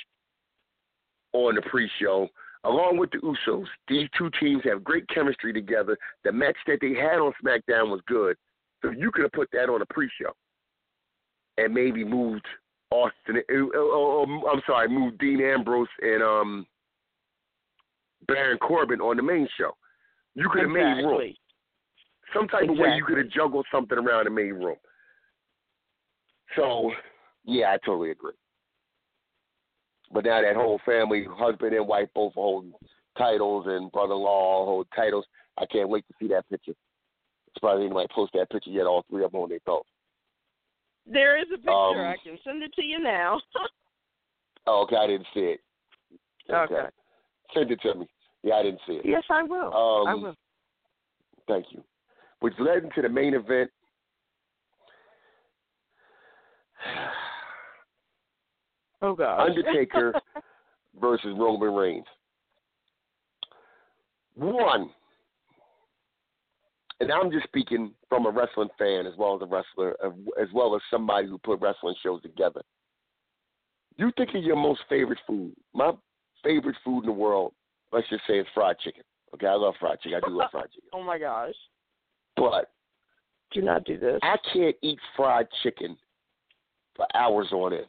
[1.33, 2.27] on the pre-show.
[2.63, 5.97] Along with the Usos, these two teams have great chemistry together.
[6.23, 8.35] The match that they had on SmackDown was good,
[8.85, 10.31] so you could have put that on a pre-show
[11.57, 12.45] and maybe moved
[12.91, 13.41] Austin.
[13.49, 16.67] uh, I'm sorry, moved Dean Ambrose and um
[18.27, 19.71] Baron Corbin on the main show.
[20.35, 21.33] You could have made room.
[22.33, 24.75] Some type of way you could have juggled something around and made room.
[26.55, 26.91] So,
[27.45, 28.33] yeah, I totally agree.
[30.11, 32.65] But now that whole family, husband and wife, both hold
[33.17, 35.25] titles, and brother-in-law hold titles.
[35.57, 36.73] I can't wait to see that picture.
[37.55, 38.85] Surprised anybody post that picture yet.
[38.85, 39.89] All three of them on their thoughts.
[41.07, 41.71] There is a picture.
[41.71, 43.39] Um, I can send it to you now.
[44.67, 45.59] Oh, okay, I didn't see it.
[46.51, 46.89] okay.
[47.53, 48.07] Send it to me.
[48.41, 49.05] Yeah, I didn't see it.
[49.05, 49.67] Yes, I will.
[49.67, 50.35] Um, I will.
[51.47, 51.83] Thank you.
[52.39, 53.69] Which led into the main event.
[59.01, 59.49] Oh gosh.
[59.49, 60.13] Undertaker
[60.99, 62.05] versus Roman Reigns.
[64.33, 64.89] One,
[66.99, 69.95] and I'm just speaking from a wrestling fan as well as a wrestler,
[70.41, 72.61] as well as somebody who put wrestling shows together.
[73.97, 75.53] You think of your most favorite food.
[75.73, 75.91] My
[76.43, 77.53] favorite food in the world,
[77.91, 79.03] let's just say, is fried chicken.
[79.33, 80.19] Okay, I love fried chicken.
[80.23, 80.89] I do love fried chicken.
[80.93, 81.53] oh my gosh.
[82.35, 82.71] But
[83.53, 84.19] Do not do this.
[84.21, 85.97] I can't eat fried chicken
[86.95, 87.85] for hours on end.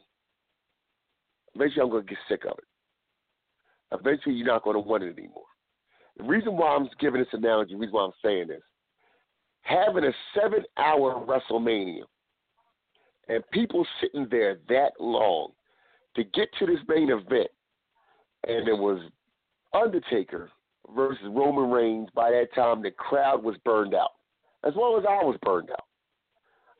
[1.55, 3.99] Eventually, I'm going to get sick of it.
[3.99, 5.43] Eventually, you're not going to want it anymore.
[6.17, 8.61] The reason why I'm giving this analogy, the reason why I'm saying this,
[9.67, 12.03] having a seven hour WrestleMania
[13.27, 15.51] and people sitting there that long
[16.15, 17.49] to get to this main event,
[18.47, 18.99] and it was
[19.73, 20.49] Undertaker
[20.95, 22.09] versus Roman Reigns.
[22.15, 24.11] By that time, the crowd was burned out,
[24.63, 25.85] as well as I was burned out.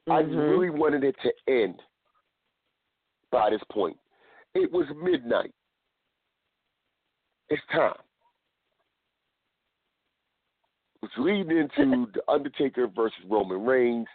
[0.09, 0.49] I Mhm.
[0.49, 1.83] really wanted it to end
[3.29, 3.99] by this point.
[4.53, 5.53] It was midnight.
[7.49, 8.01] It's time.
[11.07, 14.07] Which leading into the Undertaker versus Roman Reigns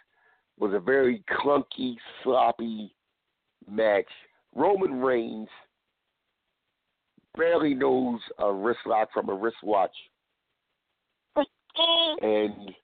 [0.59, 2.93] was a very clunky, sloppy
[3.67, 4.05] match.
[4.53, 5.47] Roman Reigns
[7.35, 9.95] barely knows a wrist lock from a wristwatch.
[12.21, 12.75] And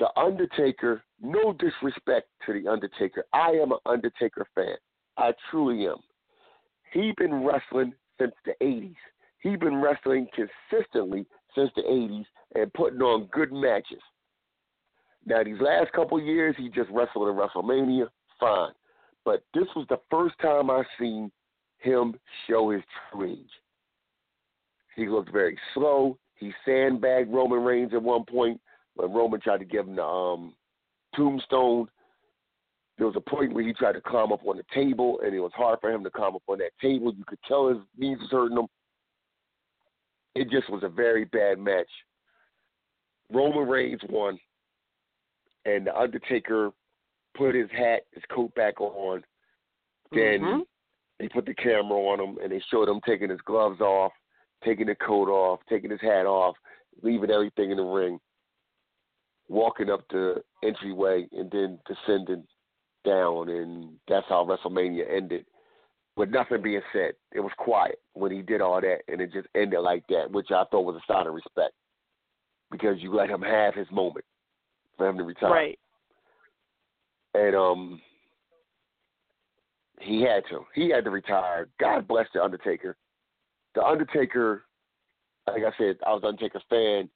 [0.00, 3.24] the Undertaker, no disrespect to the Undertaker.
[3.32, 4.76] I am an Undertaker fan.
[5.16, 5.98] I truly am.
[6.92, 8.96] He been wrestling since the eighties.
[9.40, 11.26] He been wrestling consistently
[11.56, 14.02] since the eighties and putting on good matches.
[15.24, 18.06] Now these last couple years he just wrestled in WrestleMania,
[18.38, 18.72] fine.
[19.24, 21.32] But this was the first time I seen
[21.78, 22.14] him
[22.48, 22.82] show his
[23.22, 23.50] age.
[24.94, 26.16] He looked very slow.
[26.36, 28.60] He sandbagged Roman Reigns at one point
[28.94, 30.54] when Roman tried to give him the um,
[31.14, 31.88] tombstone.
[32.98, 35.40] There was a point where he tried to climb up on the table, and it
[35.40, 37.12] was hard for him to climb up on that table.
[37.14, 38.66] You could tell his knees was hurting him.
[40.36, 41.90] It just was a very bad match.
[43.32, 44.38] Roman Reigns won,
[45.64, 46.70] and the Undertaker
[47.34, 49.24] put his hat, his coat back on.
[50.12, 50.66] Then Mhm.
[51.18, 54.12] they put the camera on him, and they showed him taking his gloves off,
[54.62, 56.56] taking the coat off, taking his hat off,
[57.02, 58.20] leaving everything in the ring,
[59.48, 62.46] walking up the entryway, and then descending
[63.04, 65.46] down, and that's how WrestleMania ended.
[66.16, 69.48] With nothing being said, it was quiet when he did all that, and it just
[69.54, 71.74] ended like that, which I thought was a sign of respect
[72.70, 74.24] because you let him have his moment
[74.96, 75.50] for him to retire.
[75.50, 75.78] Right.
[77.34, 78.00] And um,
[80.00, 80.64] he had to.
[80.74, 81.68] He had to retire.
[81.78, 82.96] God bless the Undertaker.
[83.74, 84.64] The Undertaker,
[85.46, 87.10] like I said, I was Undertaker fan.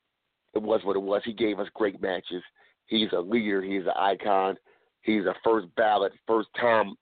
[0.55, 1.23] It was what it was.
[1.25, 2.43] He gave us great matches.
[2.87, 3.63] He's a leader.
[3.63, 4.57] He's an icon.
[5.03, 6.97] He's a first ballot, first time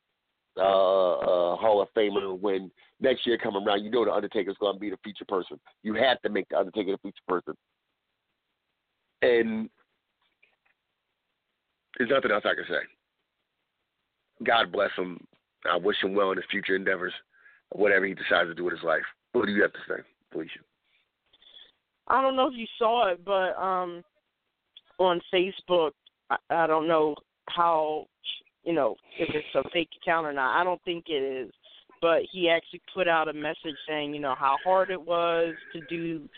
[0.59, 2.39] uh, uh, Hall of Famer.
[2.39, 5.59] When next year come around, you know the Undertaker's going to be the feature person.
[5.83, 7.55] You have to make the Undertaker the feature person.
[9.23, 9.69] And
[11.99, 14.45] there's nothing else I can say.
[14.45, 15.27] God bless him.
[15.71, 17.13] I wish him well in his future endeavors,
[17.71, 19.03] whatever he decides to do with his life.
[19.33, 20.03] What do you have to say,
[20.35, 20.63] Valicia?
[22.07, 24.03] I don't know if you saw it, but um,
[24.99, 25.91] on Facebook,
[26.31, 27.15] I, I don't know
[27.49, 28.07] how,
[28.65, 30.61] you know, if it's a fake account or not.
[30.61, 31.53] I don't think it is,
[32.01, 35.81] but he actually put out a message saying, you know, how hard it was to
[35.89, 36.29] do,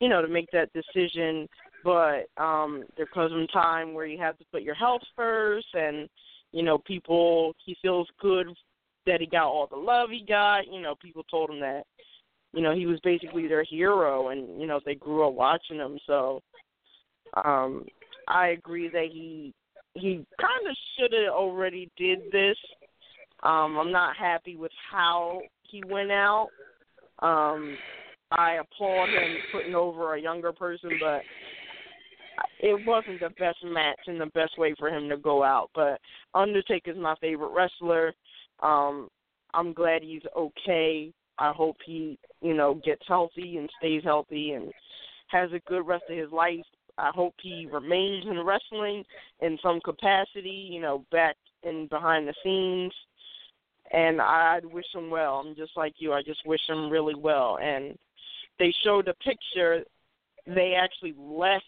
[0.00, 1.48] you know, to make that decision.
[1.82, 6.08] But um, there comes a time where you have to put your health first, and
[6.52, 7.54] you know, people.
[7.64, 8.48] He feels good
[9.06, 10.66] that he got all the love he got.
[10.70, 11.84] You know, people told him that
[12.52, 15.98] you know, he was basically their hero and, you know, they grew up watching him.
[16.06, 16.40] So
[17.44, 17.84] um
[18.28, 19.54] I agree that he
[19.94, 22.56] he kind of should have already did this.
[23.42, 26.48] Um I'm not happy with how he went out.
[27.20, 27.76] Um
[28.32, 31.22] I applaud him putting over a younger person, but
[32.60, 35.70] it wasn't the best match and the best way for him to go out.
[35.74, 36.00] But
[36.34, 38.12] Undertaker's my favorite wrestler.
[38.62, 39.08] Um
[39.52, 41.12] I'm glad he's okay.
[41.38, 44.70] I hope he, you know, gets healthy and stays healthy and
[45.28, 46.60] has a good rest of his life.
[46.98, 49.04] I hope he remains in wrestling
[49.40, 52.92] in some capacity, you know, back in behind the scenes.
[53.92, 55.42] And I'd wish him well.
[55.44, 56.12] I'm just like you.
[56.12, 57.58] I just wish him really well.
[57.60, 57.98] And
[58.58, 59.82] they showed a picture.
[60.46, 61.64] They actually left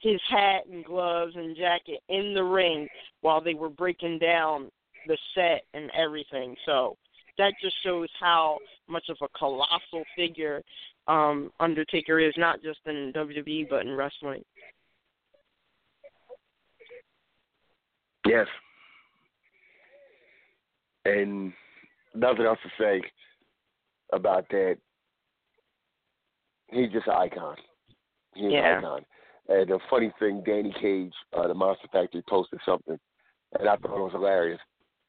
[0.00, 2.88] his hat and gloves and jacket in the ring
[3.22, 4.70] while they were breaking down
[5.06, 6.54] the set and everything.
[6.64, 6.96] So
[7.38, 8.58] that just shows how
[8.88, 10.62] much of a colossal figure
[11.08, 14.44] um Undertaker is, not just in WWE but in wrestling.
[18.26, 18.46] Yes.
[21.04, 21.52] And
[22.14, 23.02] nothing else to say
[24.12, 24.78] about that.
[26.70, 27.56] He's just an icon.
[28.34, 28.78] He's Yeah.
[28.78, 29.06] an icon.
[29.48, 32.98] And the funny thing, Danny Cage, uh, the Monster Factory, posted something,
[33.58, 34.60] and I thought it was hilarious.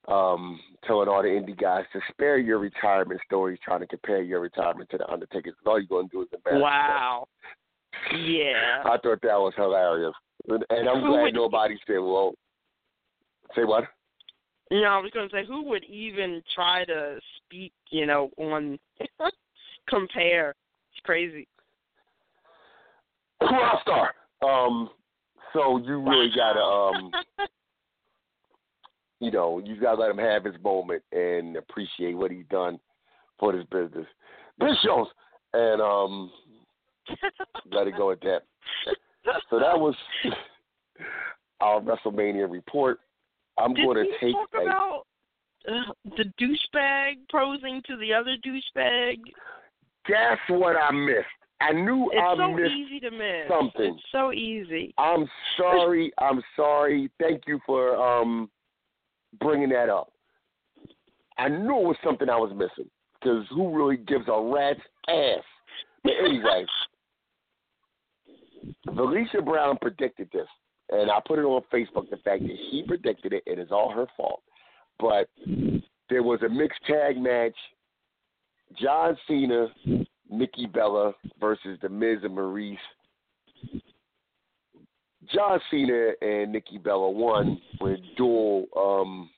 [0.07, 4.39] Um, telling all the indie guys to spare your retirement stories, trying to compare your
[4.39, 5.55] retirement to the Undertaker's.
[5.65, 6.71] All you're going to do is embarrass yourself.
[6.71, 7.27] Wow.
[8.15, 8.83] Yeah.
[8.85, 10.13] I thought that was hilarious,
[10.47, 12.35] and, and I'm Who glad nobody said, "Well,
[13.55, 13.85] say what?"
[14.69, 18.29] You know, I was going to say, who would even try to speak, you know,
[18.37, 18.77] on
[19.89, 20.49] compare?
[20.91, 21.47] It's crazy.
[23.41, 24.13] Rock star.
[24.43, 24.89] Um,
[25.53, 27.11] so you really gotta, um,
[29.19, 32.79] you know, you gotta let him have his moment and appreciate what he's done
[33.39, 34.07] for this business.
[34.59, 35.07] This shows,
[35.53, 36.31] and um,
[37.71, 38.41] let it go at that.
[39.49, 39.95] So that was
[41.61, 42.99] our WrestleMania report.
[43.57, 45.01] I'm Did going to take talk a about
[45.67, 49.17] uh, the douchebag posing to the other douchebag?
[50.09, 51.25] That's what I missed.
[51.59, 53.47] I knew It's I so missed easy to miss.
[53.49, 53.95] something.
[53.95, 54.93] It's so easy.
[54.97, 55.27] I'm
[55.57, 56.11] sorry.
[56.19, 57.09] I'm sorry.
[57.19, 58.49] Thank you for um
[59.39, 60.11] bringing that up.
[61.39, 62.89] I knew it was something I was missing
[63.19, 64.79] because who really gives a rat's
[65.09, 65.43] ass?
[66.03, 66.65] But anyway,
[68.87, 70.47] Valicia Brown predicted this,
[70.89, 72.09] and I put it on Facebook.
[72.09, 74.41] The fact that she predicted it, it is all her fault.
[74.99, 75.29] But
[76.09, 77.55] there was a mixed tag match:
[78.81, 79.67] John Cena,
[80.29, 82.77] Nikki Bella versus The Miz and Maryse.
[85.33, 89.29] John Cena and Nikki Bella won with dual um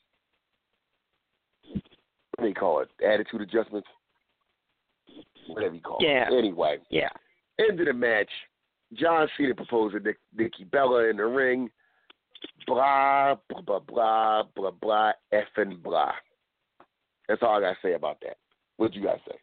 [2.36, 2.90] what do you call it?
[3.06, 3.88] Attitude adjustments?
[5.48, 6.32] Whatever you call Yeah.
[6.32, 6.38] it.
[6.38, 6.78] Anyway.
[6.90, 7.10] Yeah.
[7.60, 8.30] End of the match.
[8.94, 11.70] John Cena proposed to Nick, Nikki Bella in the ring.
[12.66, 16.12] Blah blah blah blah blah blah effing blah.
[17.28, 18.38] That's all I gotta say about that.
[18.78, 19.38] What you guys say?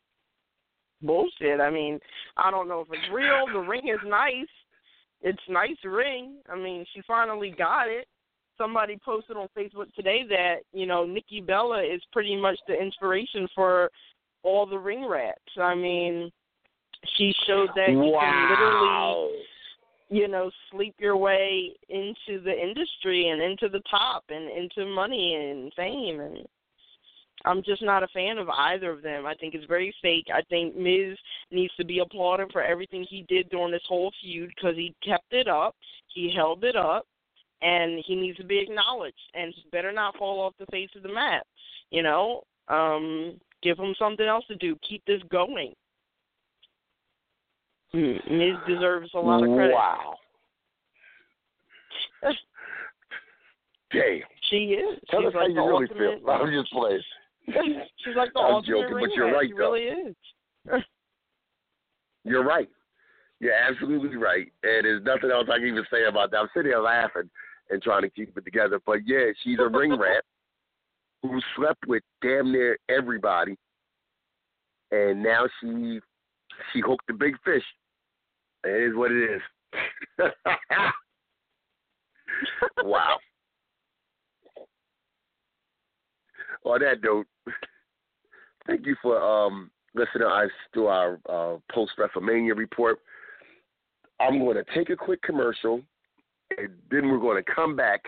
[1.03, 1.61] Bullshit.
[1.61, 2.01] I mean,
[2.36, 3.47] I don't know if it's real.
[3.53, 4.49] The ring is nice.
[5.20, 6.36] It's nice ring.
[6.51, 8.07] I mean, she finally got it.
[8.59, 13.47] Somebody posted on Facebook today that you know Nikki Bella is pretty much the inspiration
[13.55, 13.90] for
[14.42, 15.38] all the ring rats.
[15.61, 16.30] I mean,
[17.16, 19.42] she showed that you can literally
[20.09, 25.34] you know, sleep your way into the industry and into the top and into money
[25.34, 26.47] and fame and
[27.44, 29.24] I'm just not a fan of either of them.
[29.24, 30.26] I think it's very fake.
[30.34, 31.16] I think Miz
[31.53, 35.32] needs to be applauded for everything he did during this whole feud because he kept
[35.32, 35.76] it up,
[36.12, 37.07] he held it up,
[37.62, 39.20] and he needs to be acknowledged.
[39.34, 41.47] And he better not fall off the face of the mat.
[41.90, 44.76] You know, um, give him something else to do.
[44.88, 45.72] Keep this going.
[47.93, 49.74] Hmm, Miz deserves a lot of credit.
[49.74, 50.14] Wow.
[53.93, 54.20] Damn.
[54.51, 54.99] She is.
[55.11, 56.20] Tell She's us how like you the really ultimate.
[56.22, 56.30] feel.
[56.30, 57.03] I'm just playing.
[58.05, 59.72] She's like the I'm ultimate joking, but you're right, She though.
[59.72, 60.16] really is.
[62.24, 62.68] You're right.
[63.39, 64.51] You're absolutely right.
[64.64, 66.39] And there's nothing else I can even say about that.
[66.39, 67.30] I'm sitting here laughing
[67.70, 68.80] and trying to keep it together.
[68.84, 70.24] But yeah, she's a ring rat
[71.22, 73.57] who slept with damn near everybody.
[74.91, 76.01] And now she
[76.72, 77.64] she hooked the big fish.
[78.64, 79.42] It is what it is.
[82.82, 83.18] wow.
[86.64, 87.26] On that note,
[88.66, 90.28] thank you for um, listening
[90.74, 92.98] to our uh, post WrestleMania report.
[94.18, 95.80] I'm going to take a quick commercial,
[96.56, 98.00] and then we're going to come back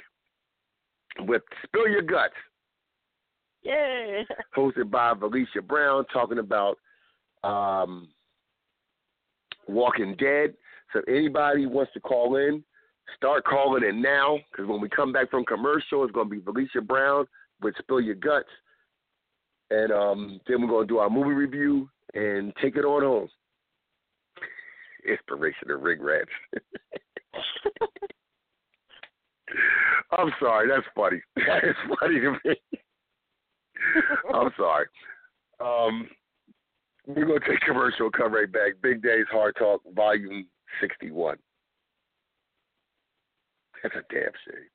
[1.20, 2.34] with Spill Your Guts,
[3.62, 4.22] Yeah.
[4.56, 6.78] hosted by Valicia Brown, talking about
[7.44, 8.09] um,
[9.69, 10.55] Walking Dead.
[10.93, 12.64] So anybody wants to call in,
[13.16, 16.41] start calling in now, because when we come back from commercial, it's going to be
[16.41, 17.27] Valicia Brown
[17.61, 18.49] with Spill Your Guts.
[19.71, 23.29] And um, then we're going to do our movie review and take it on home.
[25.07, 26.31] Inspiration of ring rats.
[30.19, 31.21] I'm sorry, that's funny.
[31.47, 32.55] That is funny to me.
[34.35, 34.87] I'm sorry.
[35.61, 36.09] Um,
[37.09, 38.72] we're going to take commercial, come right back.
[38.82, 40.46] Big Daddy's Hard Talk, Volume
[40.80, 41.38] 61.
[43.82, 44.68] That's a damn shame.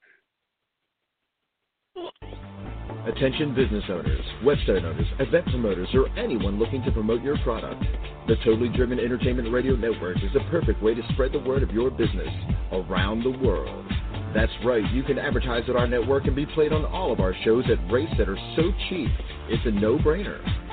[3.05, 7.83] Attention business owners, website owners, event promoters, or anyone looking to promote your product.
[8.27, 11.71] The Totally Driven Entertainment Radio Network is the perfect way to spread the word of
[11.71, 12.29] your business
[12.71, 13.85] around the world.
[14.33, 17.35] That's right, you can advertise at our network and be played on all of our
[17.43, 19.09] shows at rates that are so cheap,
[19.49, 20.72] it's a no-brainer.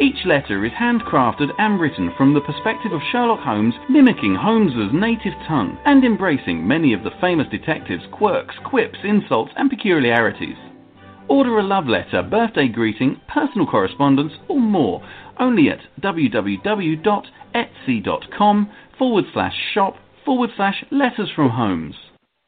[0.00, 5.34] Each letter is handcrafted and written from the perspective of Sherlock Holmes, mimicking Holmes's native
[5.48, 10.54] tongue and embracing many of the famous detective's quirks, quips, insults, and peculiarities.
[11.26, 15.02] Order a love letter, birthday greeting, personal correspondence, or more
[15.40, 17.02] only at www.etsy.com
[18.96, 21.96] forward slash shop forward slash letters from Holmes.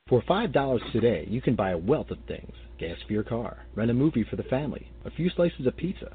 [0.08, 3.90] For $5 today, you can buy a wealth of things gas for your car, rent
[3.90, 6.14] a movie for the family, a few slices of pizza.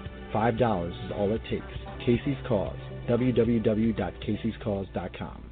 [0.33, 1.63] $5 is all it takes.
[2.05, 2.77] Casey's Cause,
[3.07, 5.51] www.caseyscause.com.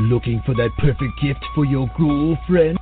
[0.00, 2.78] Looking for that perfect gift for your girlfriend?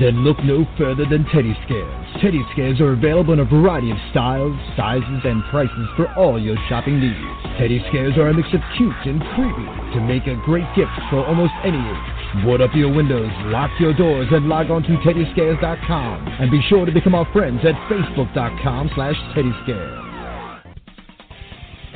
[0.00, 2.06] Then look no further than Teddy Scares.
[2.20, 6.56] Teddy Scares are available in a variety of styles, sizes, and prices for all your
[6.68, 7.18] shopping needs.
[7.58, 11.24] Teddy Scares are a mix of cute and creepy to make a great gift for
[11.24, 12.21] almost any age.
[12.40, 16.28] Board up your windows, lock your doors, and log on to teddyscares.com.
[16.40, 20.62] And be sure to become our friends at facebook.com slash teddyscares.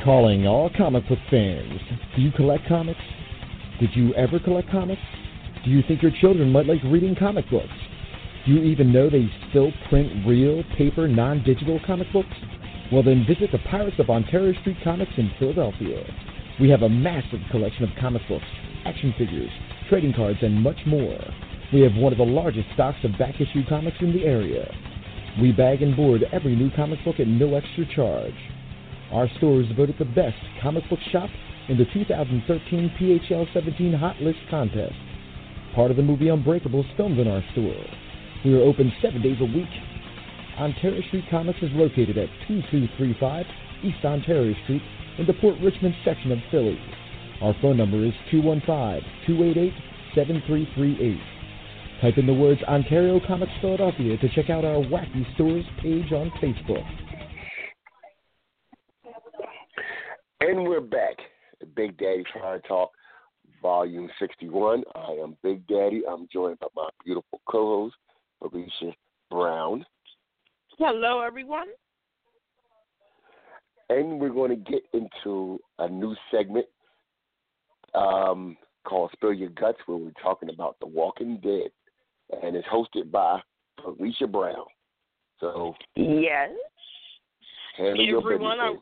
[0.05, 1.81] Calling all comic book fans.
[2.15, 3.01] Do you collect comics?
[3.79, 5.01] Did you ever collect comics?
[5.65, 7.73] Do you think your children might like reading comic books?
[8.45, 12.29] Do you even know they still print real, paper, non digital comic books?
[12.91, 16.05] Well, then visit the Pirates of Ontario Street Comics in Philadelphia.
[16.59, 18.47] We have a massive collection of comic books,
[18.83, 19.51] action figures,
[19.89, 21.19] trading cards, and much more.
[21.71, 24.67] We have one of the largest stocks of back issue comics in the area.
[25.39, 28.33] We bag and board every new comic book at no extra charge.
[29.11, 31.29] Our store is voted the best comic book shop
[31.69, 34.95] in the 2013 PHL 17 Hot List contest.
[35.75, 37.85] Part of the movie Unbreakable is filmed in our store.
[38.43, 39.69] We are open seven days a week.
[40.57, 43.45] Ontario Street Comics is located at 2235
[43.83, 44.81] East Ontario Street
[45.17, 46.79] in the Port Richmond section of Philly.
[47.41, 51.19] Our phone number is 215-288-7338.
[52.01, 56.31] Type in the words Ontario Comics Philadelphia to check out our Wacky Stores page on
[56.41, 56.85] Facebook.
[60.41, 61.17] And we're back.
[61.75, 62.91] Big Daddy Fire Talk,
[63.61, 64.83] Volume 61.
[64.93, 66.03] I am Big Daddy.
[66.09, 67.95] I'm joined by my beautiful co host,
[68.43, 68.93] Valicia
[69.31, 69.83] Brown.
[70.77, 71.67] Hello, everyone.
[73.89, 76.65] And we're going to get into a new segment
[77.93, 81.69] um, called Spill Your Guts, where we're talking about The Walking Dead.
[82.43, 83.39] And it's hosted by
[83.79, 84.65] Valicia Brown.
[85.39, 86.49] So, yes.
[87.79, 88.79] Everyone,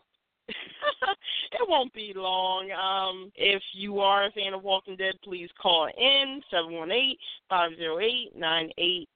[0.47, 2.71] it won't be long.
[2.71, 7.17] Um, if you are a fan of Walking Dead, please call in seven one eight
[7.49, 9.09] five zero eight nine eight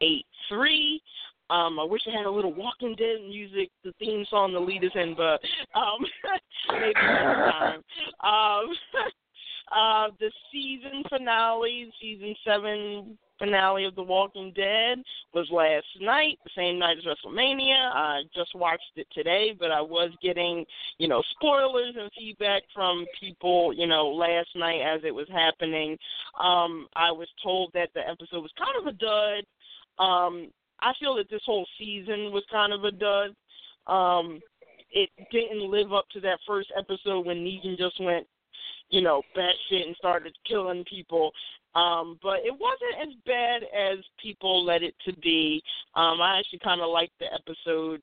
[0.00, 1.02] eight three.
[1.50, 4.84] Um, I wish I had a little Walking Dead music, the theme song to lead
[4.84, 5.40] us in, but
[5.78, 6.04] um,
[6.72, 7.82] maybe next time.
[8.20, 8.74] Um,
[9.72, 14.98] uh, the season finale, season seven finale of The Walking Dead
[15.34, 17.92] was last night, the same night as WrestleMania.
[17.92, 20.64] I just watched it today, but I was getting,
[20.98, 25.96] you know, spoilers and feedback from people, you know, last night as it was happening.
[26.40, 29.44] Um, I was told that the episode was kind of a dud.
[29.98, 30.50] Um,
[30.80, 33.34] I feel that this whole season was kind of a dud.
[33.86, 34.40] Um,
[34.90, 38.26] it didn't live up to that first episode when Negan just went
[38.90, 41.32] you know, batshit and started killing people.
[41.74, 45.62] Um, but it wasn't as bad as people let it to be.
[45.94, 48.00] Um, I actually kind of liked the episode.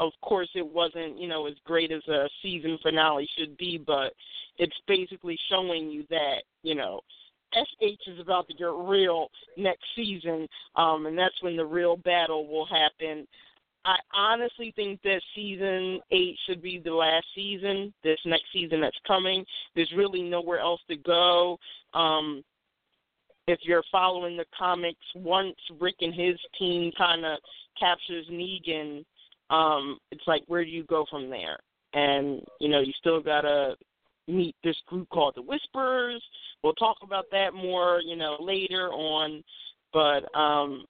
[0.00, 4.12] Of course, it wasn't, you know, as great as a season finale should be, but
[4.58, 7.00] it's basically showing you that, you know,
[7.54, 12.46] SH is about to get real next season, um, and that's when the real battle
[12.46, 13.26] will happen.
[13.84, 17.92] I honestly think that season eight should be the last season.
[18.02, 19.44] This next season that's coming,
[19.74, 21.58] there's really nowhere else to go.
[21.92, 22.42] Um,
[23.46, 27.38] if you're following the comics, once Rick and his team kind of
[27.78, 29.04] captures Negan,
[29.50, 31.58] um, it's like where do you go from there?
[31.92, 33.76] And you know, you still gotta
[34.26, 36.22] meet this group called the Whisperers.
[36.64, 39.44] We'll talk about that more, you know, later on.
[39.92, 40.86] But um,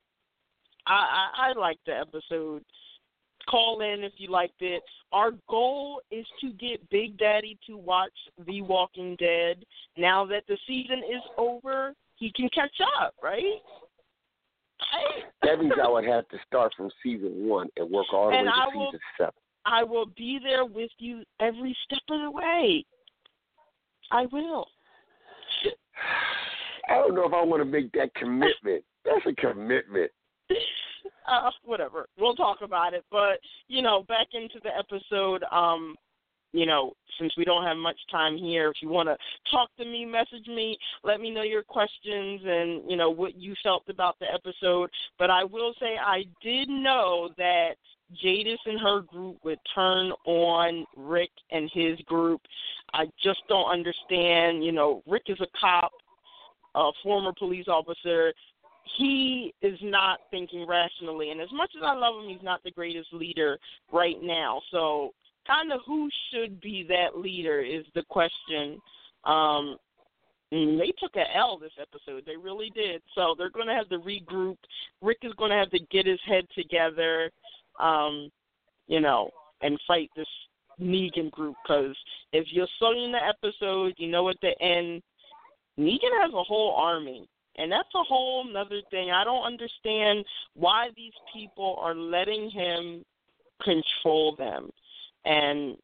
[0.86, 2.62] I, I, I like the episode.
[3.50, 4.82] Call in if you liked it.
[5.12, 8.12] Our goal is to get Big Daddy to watch
[8.46, 9.64] The Walking Dead.
[9.98, 13.42] Now that the season is over, he can catch up, right?
[15.42, 18.46] That means I would have to start from season one and work all the And
[18.46, 19.34] way to I season will- seven.
[19.66, 22.84] I will be there with you every step of the way.
[24.12, 24.66] I will.
[26.88, 28.84] I don't know if I want to make that commitment.
[29.04, 30.10] That's a commitment.
[31.28, 32.06] uh, whatever.
[32.18, 33.04] We'll talk about it.
[33.10, 35.44] But you know, back into the episode.
[35.50, 35.96] Um,
[36.52, 39.16] you know, since we don't have much time here, if you want to
[39.50, 43.54] talk to me, message me, let me know your questions and you know what you
[43.62, 44.88] felt about the episode.
[45.18, 47.74] But I will say I did know that
[48.12, 52.40] Jadis and her group would turn on Rick and his group.
[52.92, 54.64] I just don't understand.
[54.64, 55.92] You know, Rick is a cop,
[56.74, 58.32] a former police officer.
[58.98, 61.30] he is not thinking rationally.
[61.30, 63.58] And as much as I love him, he's not the greatest leader
[63.92, 64.60] right now.
[64.70, 65.12] So,
[65.46, 68.80] kind of who should be that leader is the question.
[69.24, 69.76] Um,
[70.50, 72.24] they took a L this episode.
[72.26, 73.02] They really did.
[73.14, 74.56] So they're going to have to regroup.
[75.02, 77.30] Rick is going to have to get his head together,
[77.80, 78.30] um,
[78.86, 79.30] you know,
[79.62, 80.26] and fight this
[80.80, 81.56] Negan group.
[81.66, 81.96] Because
[82.32, 85.02] if you're studying the episode, you know at the end,
[85.78, 87.28] Negan has a whole army.
[87.56, 89.10] And that's a whole other thing.
[89.12, 93.04] I don't understand why these people are letting him
[93.62, 94.70] control them.
[95.24, 95.76] And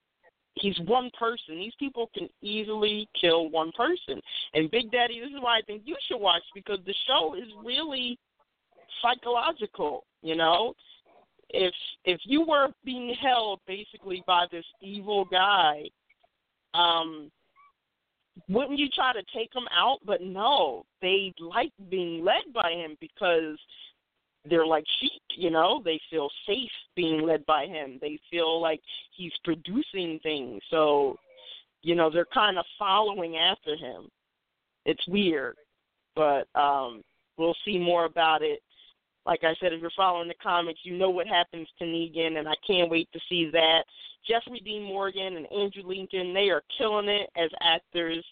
[0.55, 1.57] he's one person.
[1.57, 4.20] These people can easily kill one person.
[4.55, 7.49] And Big Daddy, this is why I think you should watch because the show is
[7.64, 8.18] really
[9.01, 10.74] psychological, you know?
[11.53, 11.74] If
[12.05, 15.82] if you were being held basically by this evil guy,
[16.74, 17.30] um
[18.48, 19.98] wouldn't you try to take him out?
[20.05, 23.59] But no, they like being led by him because
[24.48, 25.82] they're like sheep, you know.
[25.84, 27.98] They feel safe being led by him.
[28.01, 28.80] They feel like
[29.16, 30.62] he's producing things.
[30.70, 31.16] So,
[31.82, 34.09] you know, they're kind of following after him.
[34.86, 35.57] It's weird,
[36.14, 37.03] but um
[37.36, 38.61] we'll see more about it.
[39.31, 42.49] Like I said, if you're following the comics, you know what happens to Negan, and
[42.49, 43.85] I can't wait to see that.
[44.28, 48.24] Jeffrey Dean Morgan and Andrew Lincoln, they are killing it as actors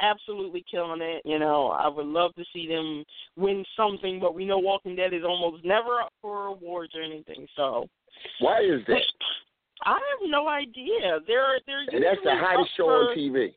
[0.00, 1.22] absolutely killing it.
[1.24, 3.04] You know, I would love to see them
[3.36, 7.46] win something, but we know Walking Dead is almost never up for awards or anything.
[7.56, 7.88] So
[8.40, 9.02] why is that?
[9.84, 11.18] I have no idea.
[11.26, 13.54] They're they're and that's the hottest show for, on TV.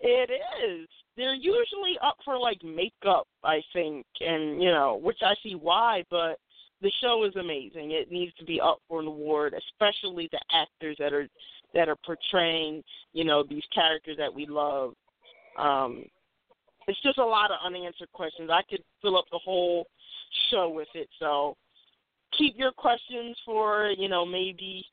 [0.00, 0.30] It
[0.64, 0.88] is.
[1.16, 6.04] They're usually up for like makeup, I think, and you know, which I see why,
[6.10, 6.38] but
[6.82, 7.92] the show is amazing.
[7.92, 11.28] It needs to be up for an award, especially the actors that are
[11.72, 14.94] that are portraying, you know, these characters that we love.
[15.58, 16.04] Um,
[16.86, 18.50] it's just a lot of unanswered questions.
[18.52, 19.86] I could fill up the whole
[20.50, 21.08] show with it.
[21.18, 21.56] So
[22.36, 24.84] keep your questions for you know maybe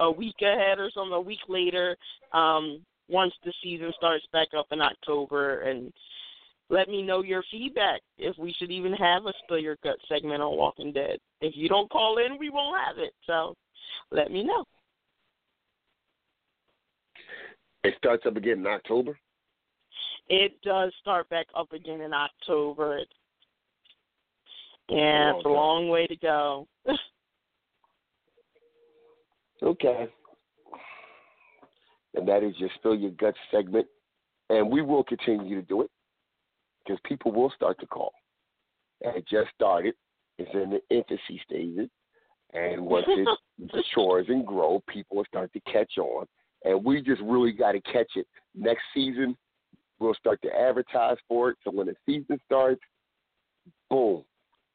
[0.00, 1.96] a week ahead or something, a week later,
[2.32, 5.92] um, once the season starts back up in October, and
[6.70, 10.42] let me know your feedback if we should even have a spill your gut segment
[10.42, 11.18] on Walking Dead.
[11.40, 13.14] If you don't call in, we won't have it.
[13.26, 13.54] So
[14.10, 14.64] let me know.
[17.84, 19.18] It starts up again in October.
[20.28, 23.00] It does start back up again in October.
[24.90, 26.66] Yeah, it's a long way to go.
[29.62, 30.08] okay.
[32.18, 33.86] And that is your spill your guts segment.
[34.50, 35.90] And we will continue to do it
[36.84, 38.12] because people will start to call.
[39.02, 39.94] And it just started.
[40.36, 41.88] It's in the infancy stages.
[42.54, 43.28] And once it
[43.72, 46.26] matures and grow, people will start to catch on.
[46.64, 48.26] And we just really got to catch it.
[48.56, 49.36] Next season,
[50.00, 51.58] we'll start to advertise for it.
[51.62, 52.80] So when the season starts,
[53.88, 54.24] boom.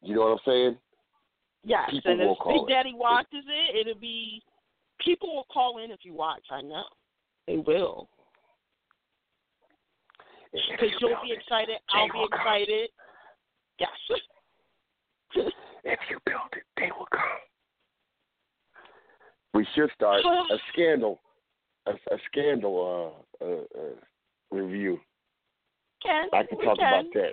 [0.02, 0.78] You know what I'm saying?
[1.66, 2.74] Yes, people and if Big.
[2.74, 4.42] Daddy watches it, it'll be
[5.04, 6.44] people will call in if you watch.
[6.50, 6.84] I know
[7.48, 8.10] they will
[10.54, 11.78] because you'll be excited.
[11.90, 12.90] I'll be excited.
[13.80, 13.90] Yes.
[15.84, 17.22] if you build it, they will come.
[19.54, 21.20] We should start a scandal,
[21.86, 25.00] a, a scandal uh, uh, uh, review.
[26.04, 26.88] Can I can talk can.
[26.88, 27.32] about that.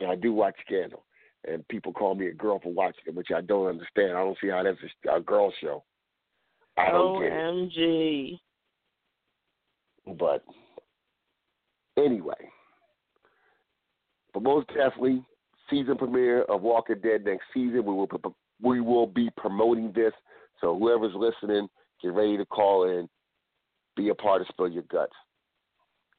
[0.00, 1.04] Yeah, I do watch Scandal,
[1.46, 4.12] and people call me a girl for watching it, which I don't understand.
[4.12, 5.84] I don't see how that's a, a girl show.
[6.78, 7.34] I don't get it.
[7.34, 8.38] OMG.
[10.18, 10.44] But
[11.96, 12.34] anyway,
[14.32, 15.22] but most definitely,
[15.68, 17.84] season premiere of Walking Dead next season.
[17.84, 18.08] We will
[18.62, 20.12] we will be promoting this.
[20.60, 21.68] So whoever's listening,
[22.02, 23.08] get ready to call in,
[23.96, 25.12] be a part of Spill Your Guts,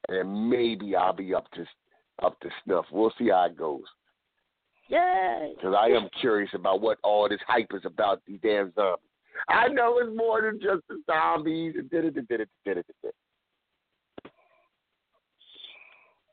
[0.08, 1.64] and maybe I'll be up to
[2.22, 2.86] up to snuff.
[2.90, 3.84] We'll see how it goes.
[4.88, 5.54] Yay!
[5.56, 9.08] Because I am curious about what all this hype is about these damn zombies.
[9.48, 12.86] I know it's more than just the zombies and did it, did it, did it,
[12.86, 13.14] did it.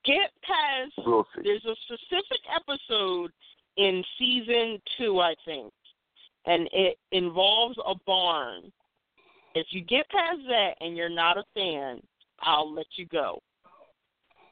[0.10, 0.94] Get past.
[1.06, 1.26] We'll.
[1.44, 3.32] There's a specific episode
[3.78, 5.72] in season two, I think,
[6.46, 8.72] and it involves a barn.
[9.54, 12.02] If you get past that and you're not a fan,
[12.42, 13.40] I'll let you go.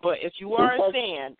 [0.03, 1.35] But if you are a fan,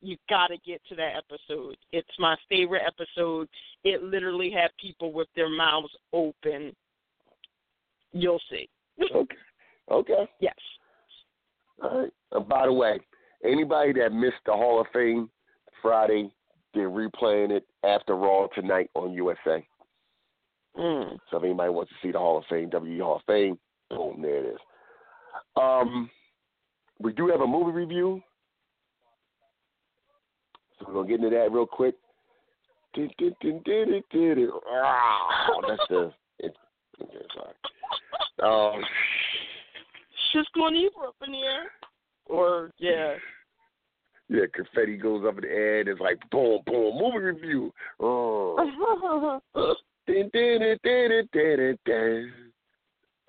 [0.00, 1.76] you got to get to that episode.
[1.92, 3.48] It's my favorite episode.
[3.84, 6.74] It literally had people with their mouths open.
[8.12, 8.68] You'll see.
[9.14, 9.36] Okay.
[9.90, 10.28] Okay.
[10.40, 10.54] Yes.
[11.82, 12.12] All right.
[12.32, 13.00] And by the way,
[13.44, 15.28] anybody that missed the Hall of Fame
[15.80, 16.32] Friday,
[16.74, 19.64] they're replaying it after Raw tonight on USA.
[20.76, 21.18] Mm.
[21.30, 23.58] So if anybody wants to see the Hall of Fame, WWE Hall of Fame,
[23.90, 24.58] boom, there it is.
[25.60, 26.08] Um,
[26.98, 28.22] we do have a movie review.
[30.78, 31.94] So we're gonna get into that real quick.
[34.66, 36.12] Ah, that's the.
[36.38, 36.54] It,
[37.02, 38.74] okay, sorry.
[38.74, 38.82] Um,
[40.32, 41.70] Just going deeper up in the air.
[42.26, 43.14] Or yeah.
[44.28, 47.72] yeah, confetti goes up in the air and it's like boom, boom, movie review.
[48.00, 48.56] Oh.
[50.06, 52.32] Dun, dun, dun.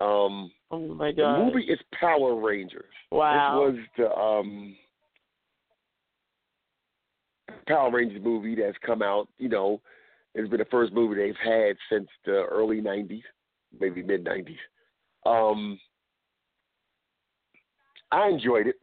[0.00, 1.46] Um, oh my the god.
[1.46, 2.84] movie is Power Rangers.
[3.12, 3.70] Wow.
[3.70, 4.76] This was the um
[7.68, 9.28] Power Rangers movie that's come out.
[9.38, 9.80] You know,
[10.34, 13.22] it's been the first movie they've had since the early '90s,
[13.78, 14.56] maybe mid '90s.
[15.26, 15.78] Um,
[18.14, 18.76] I enjoyed it.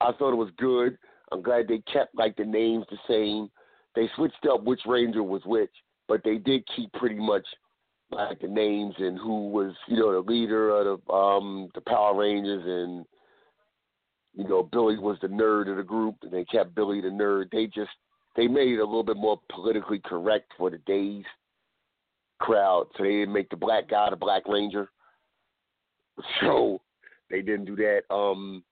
[0.00, 0.98] I thought it was good.
[1.32, 3.50] I'm glad they kept like the names the same.
[3.94, 5.70] They switched up which Ranger was which,
[6.06, 7.46] but they did keep pretty much
[8.10, 12.14] like the names and who was, you know, the leader of the um the Power
[12.14, 13.06] Rangers and
[14.34, 17.50] you know, Billy was the nerd of the group and they kept Billy the nerd.
[17.52, 17.90] They just
[18.36, 21.24] they made it a little bit more politically correct for the days
[22.38, 22.88] crowd.
[22.96, 24.90] So they didn't make the black guy the Black Ranger.
[26.40, 26.80] So
[27.30, 28.02] they didn't do that.
[28.14, 28.62] Um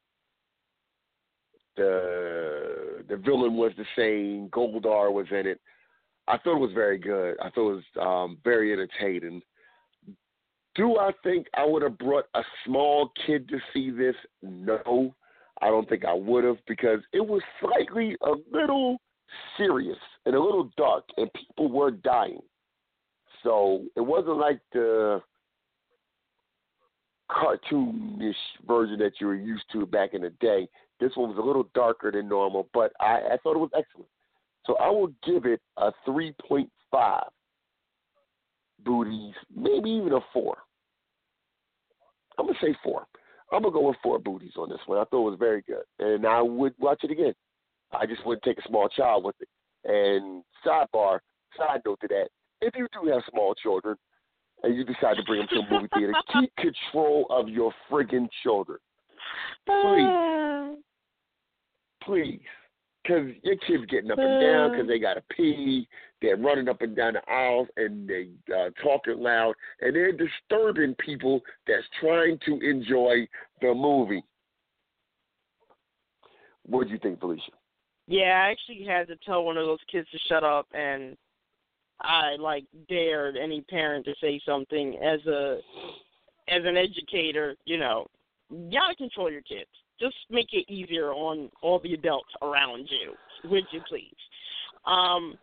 [1.77, 4.49] the the villain was the same.
[4.51, 5.61] Goldar was in it.
[6.29, 7.37] I thought it was very good.
[7.41, 9.43] I thought it was um, very entertaining.
[10.75, 14.15] Do I think I would have brought a small kid to see this?
[14.43, 15.15] No,
[15.61, 18.99] I don't think I would have because it was slightly a little
[19.57, 22.41] serious and a little dark, and people were dying.
[23.43, 25.21] So it wasn't like the
[27.31, 28.35] cartoonish
[28.67, 30.69] version that you were used to back in the day.
[31.03, 34.09] This one was a little darker than normal, but I, I thought it was excellent.
[34.67, 37.23] So I will give it a 3.5
[38.85, 40.57] booties, maybe even a 4.
[42.39, 43.05] I'm going to say 4.
[43.53, 44.99] I'm going to go with 4 booties on this one.
[44.99, 45.83] I thought it was very good.
[45.99, 47.35] And I would watch it again.
[47.91, 49.49] I just wouldn't take a small child with it.
[49.85, 51.19] And sidebar,
[51.59, 52.29] side note to that,
[52.61, 53.97] if you do have small children
[54.63, 58.29] and you decide to bring them to a movie theater, keep control of your friggin'
[58.45, 58.79] children.
[59.69, 60.83] Uh, Please.
[62.05, 62.41] Please.
[63.03, 65.89] Because your kids getting up and down because they got to pee.
[66.21, 69.55] They're running up and down the aisles and they uh, talking loud.
[69.81, 73.27] And they're disturbing people that's trying to enjoy
[73.61, 74.23] the movie.
[76.65, 77.41] What do you think, Valicia?
[78.07, 81.17] Yeah, I actually had to tell one of those kids to shut up and
[82.01, 85.61] I like dared any parent to say something as a
[86.49, 88.07] as an educator, you know,
[88.51, 89.71] you gotta control your kids.
[90.01, 93.13] Just make it easier on all the adults around you,
[93.49, 94.17] would you please?
[94.87, 95.39] Um,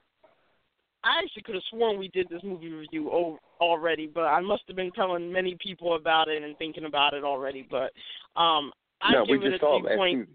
[1.04, 4.64] I actually could have sworn we did this movie review o- already, but I must
[4.68, 7.66] have been telling many people about it and thinking about it already.
[7.70, 7.92] But
[8.40, 8.72] um,
[9.02, 10.30] I no, give it a three point.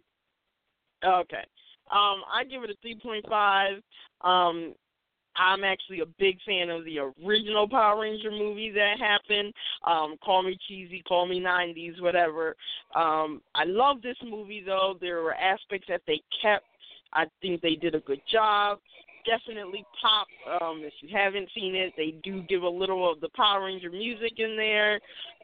[1.04, 1.44] Okay.
[1.90, 3.82] Um, I give it a three point five.
[4.22, 4.74] Um,
[5.36, 9.52] I'm actually a big fan of the original Power Ranger movie that happened.
[9.86, 12.56] Um, call me cheesy, call me '90s, whatever.
[12.94, 14.96] Um, I love this movie though.
[15.00, 16.66] There were aspects that they kept.
[17.12, 18.78] I think they did a good job.
[19.24, 20.26] Definitely pop.
[20.60, 23.90] Um, if you haven't seen it, they do give a little of the Power Ranger
[23.90, 24.94] music in there.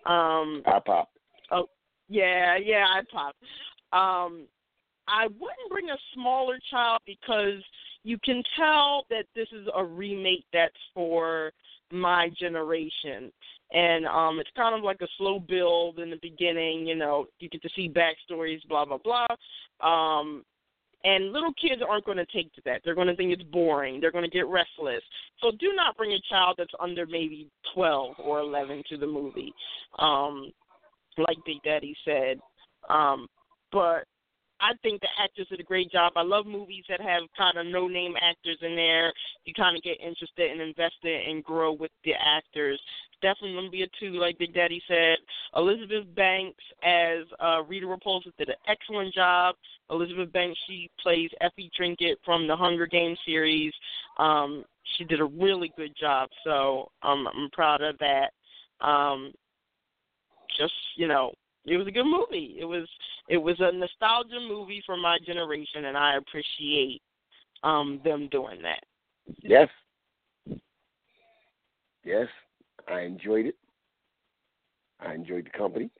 [0.07, 1.09] Um, I pop.
[1.51, 1.69] Oh,
[2.09, 3.35] yeah, yeah, I pop.
[3.93, 4.47] Um,
[5.09, 7.63] I wouldn't bring a smaller child because
[8.05, 11.53] you can tell that this is a remake that's for
[11.93, 13.33] my generation.
[13.73, 17.49] And um it's kind of like a slow build in the beginning, you know, you
[17.49, 19.27] get to see backstories, blah blah blah.
[19.81, 20.45] Um
[21.05, 22.83] and little kids aren't going to take to that.
[22.85, 24.03] They're going to think it's boring.
[24.03, 25.01] They're going to get restless.
[25.41, 29.53] So do not bring a child that's under maybe 12 or 11 to the movie.
[29.99, 30.51] Um
[31.19, 32.39] like Big Daddy said.
[32.89, 33.27] Um
[33.73, 34.05] but
[34.61, 36.13] I think the actors did a great job.
[36.17, 39.13] I love movies that have kind of no name actors in there.
[39.45, 42.81] You kind of get interested and invested and grow with the actors.
[43.23, 45.17] Definitely going to be a two, like Big Daddy said.
[45.57, 49.55] Elizabeth Banks as uh, Rita Repulsa did an excellent job.
[49.91, 53.73] Elizabeth Banks, she plays Effie Trinket from the Hunger Games series.
[54.19, 54.65] Um,
[54.97, 58.31] she did a really good job, so um, I'm proud of that.
[58.85, 59.33] Um,
[60.59, 61.33] just you know,
[61.67, 62.57] it was a good movie.
[62.59, 62.89] It was
[63.29, 67.03] it was a nostalgia movie for my generation, and I appreciate
[67.63, 68.81] um them doing that.
[69.43, 69.69] Yes.
[72.05, 72.27] Yes.
[72.89, 73.55] I enjoyed it.
[75.01, 75.91] I enjoyed the company.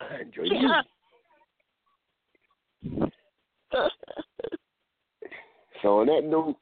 [0.00, 0.82] I enjoyed Yeah.
[3.72, 3.92] it.
[5.82, 6.56] So on that note,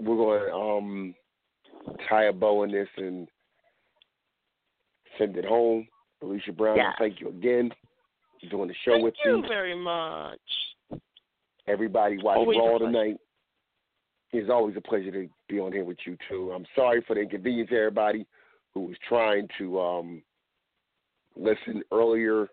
[0.00, 1.14] we're going to um,
[2.08, 3.28] tie a bow in this and
[5.16, 5.86] send it home.
[6.22, 6.92] Valicia Brown, Yeah.
[6.98, 7.72] thank you again
[8.40, 9.48] for doing the show Thank with you me.
[9.48, 10.40] very much.
[11.66, 13.16] Everybody watch Always Raw tonight.
[14.32, 16.52] It's always a pleasure to be on here with you too.
[16.52, 18.26] I'm sorry for the inconvenience everybody
[18.74, 20.22] who was trying to um,
[21.36, 22.48] listen earlier,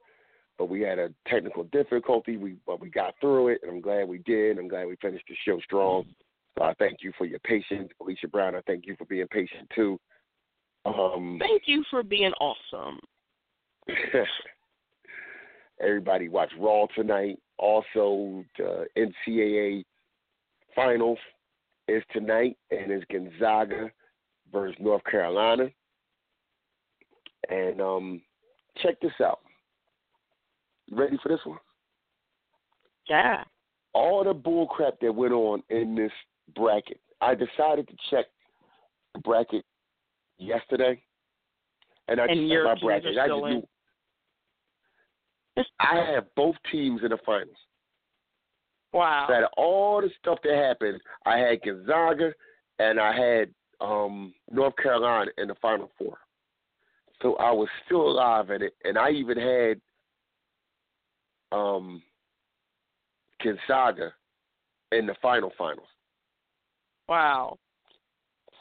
[0.57, 2.37] but we had a technical difficulty.
[2.37, 4.57] We but we got through it, and I'm glad we did.
[4.57, 6.05] I'm glad we finished the show strong.
[6.57, 8.55] So I thank you for your patience, Valicia Brown.
[8.55, 9.99] I thank you for being patient too.
[10.85, 12.99] Um, Thank you for being awesome.
[15.81, 17.39] everybody watch Raw tonight.
[17.57, 19.83] Also, the NCAA
[20.75, 21.19] finals
[21.87, 23.91] is tonight, and it's Gonzaga
[24.51, 25.69] versus North Carolina.
[27.49, 28.21] And um,
[28.81, 29.39] check this out.
[30.87, 31.59] You ready for this one?
[33.09, 33.43] Yeah.
[33.93, 36.11] All the bullcrap that went on in this
[36.55, 36.99] bracket.
[37.21, 38.25] I decided to check
[39.13, 39.65] the bracket
[40.37, 41.01] yesterday,
[42.07, 43.17] and I And checked my bracket.
[43.17, 43.67] I just knew
[45.79, 47.55] I have both teams in the finals.
[48.91, 49.25] Wow.
[49.27, 52.31] So out of all the stuff that happened, I had Gonzaga
[52.79, 53.49] and I had
[53.81, 56.17] um, North Carolina in the Final Four.
[57.21, 59.81] So I was still alive in it, and I even had
[61.51, 62.01] um,
[63.41, 64.13] Gonzaga
[64.91, 65.87] in the final finals.
[67.07, 67.57] Wow.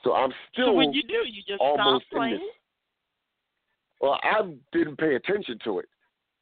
[0.05, 1.23] So I'm still so what you do?
[1.27, 2.49] You just almost stop playing?
[4.01, 5.87] Well, I didn't pay attention to it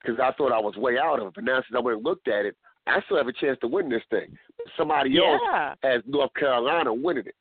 [0.00, 1.34] because I thought I was way out of it.
[1.34, 3.68] But now since I went and looked at it, I still have a chance to
[3.68, 4.36] win this thing.
[4.76, 5.40] Somebody else
[5.82, 7.34] has North Carolina winning it.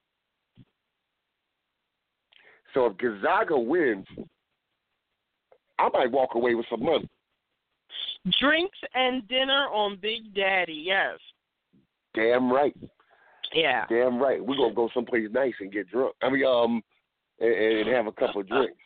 [2.73, 4.05] So if Gonzaga wins,
[5.79, 7.09] I might walk away with some money.
[8.39, 10.83] Drinks and dinner on Big Daddy.
[10.85, 11.17] Yes.
[12.13, 12.75] Damn right.
[13.53, 13.85] Yeah.
[13.89, 14.43] Damn right.
[14.43, 16.13] We're gonna go someplace nice and get drunk.
[16.21, 16.83] I mean, um,
[17.39, 18.77] and, and have a couple of drinks.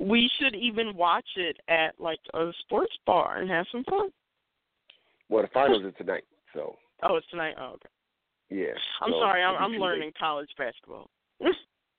[0.00, 4.10] We should even watch it at like a sports bar and have some fun.
[5.28, 6.24] Well, the finals is tonight,
[6.54, 7.54] so Oh, it's tonight.
[7.58, 7.88] Oh, okay.
[8.50, 8.74] yeah.
[9.02, 9.42] I'm so sorry.
[9.42, 11.10] I'm, I'm learning college basketball.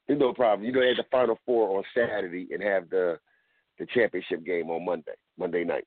[0.10, 0.66] No problem.
[0.66, 3.20] You know, had the final four on Saturday and have the
[3.78, 5.86] the championship game on Monday, Monday night.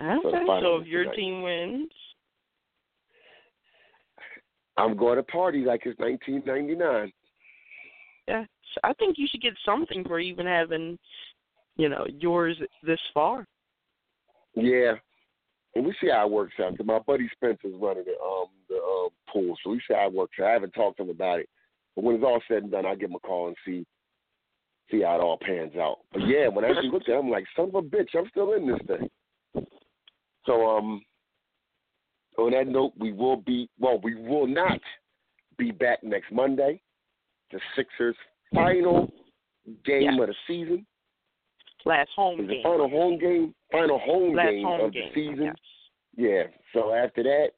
[0.00, 0.20] Okay.
[0.22, 1.16] the So, if your tonight.
[1.16, 1.90] team wins,
[4.76, 7.12] I'm going to party like it's 1999.
[8.28, 8.46] yeah, so
[8.82, 10.98] I think you should get something for even having,
[11.76, 13.46] you know, yours this far.
[14.54, 14.94] Yeah,
[15.74, 16.76] and we see how it works out.
[16.76, 20.12] 'Cause my buddy Spencer's running the um the um, pool, so we see how it
[20.12, 20.46] works out.
[20.46, 21.48] I haven't talked to him about it,
[21.94, 23.86] but when it's all said and done, I'll give him a call and see
[24.90, 26.00] see how it all pans out.
[26.12, 28.28] But yeah, when I actually looked at it, I'm like, son of a bitch, I'm
[28.28, 29.66] still in this thing.
[30.44, 31.02] So um,
[32.36, 34.80] on that note, we will be well, we will not
[35.56, 36.80] be back next Monday.
[37.50, 38.16] The Sixers'
[38.54, 39.12] final
[39.84, 40.86] game of the season.
[41.84, 42.62] Last home Is the game.
[42.62, 45.10] final home game, final home Last game home of game.
[45.14, 45.44] the season.
[45.44, 45.56] yes.
[46.16, 46.42] Yeah.
[46.72, 47.48] So after that,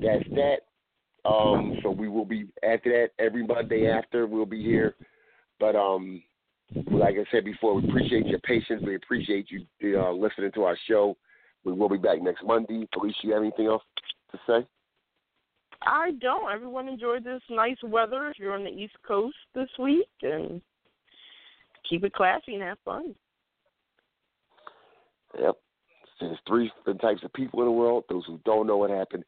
[0.00, 1.28] that's that.
[1.28, 4.94] Um, so we will be after that every Monday after we'll be here.
[5.58, 6.22] But um,
[6.90, 8.82] like I said before, we appreciate your patience.
[8.86, 11.16] We appreciate you uh, listening to our show.
[11.64, 12.86] We will be back next Monday.
[12.96, 13.82] Valicia, you have anything else
[14.30, 14.66] to say?
[15.82, 16.52] I don't.
[16.52, 20.60] Everyone enjoyed this nice weather if you're on the East Coast this week, and
[21.88, 23.14] keep it classy and have fun.
[25.40, 25.56] Yep.
[26.20, 29.24] There's three different types of people in the world: those who don't know what happened,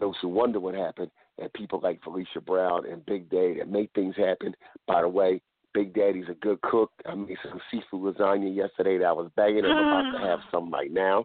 [0.00, 3.90] those who wonder what happened, and people like Valicia Brown and Big Daddy that make
[3.94, 4.54] things happen.
[4.86, 5.40] By the way,
[5.74, 6.90] Big Daddy's a good cook.
[7.06, 9.64] I made some seafood lasagna yesterday that I was banging.
[9.64, 11.24] I'm about to have some right now.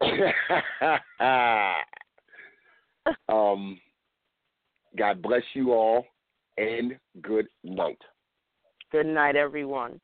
[3.28, 3.78] um,
[4.96, 6.04] God bless you all,
[6.58, 8.00] and good night.
[8.92, 10.00] Good night, everyone.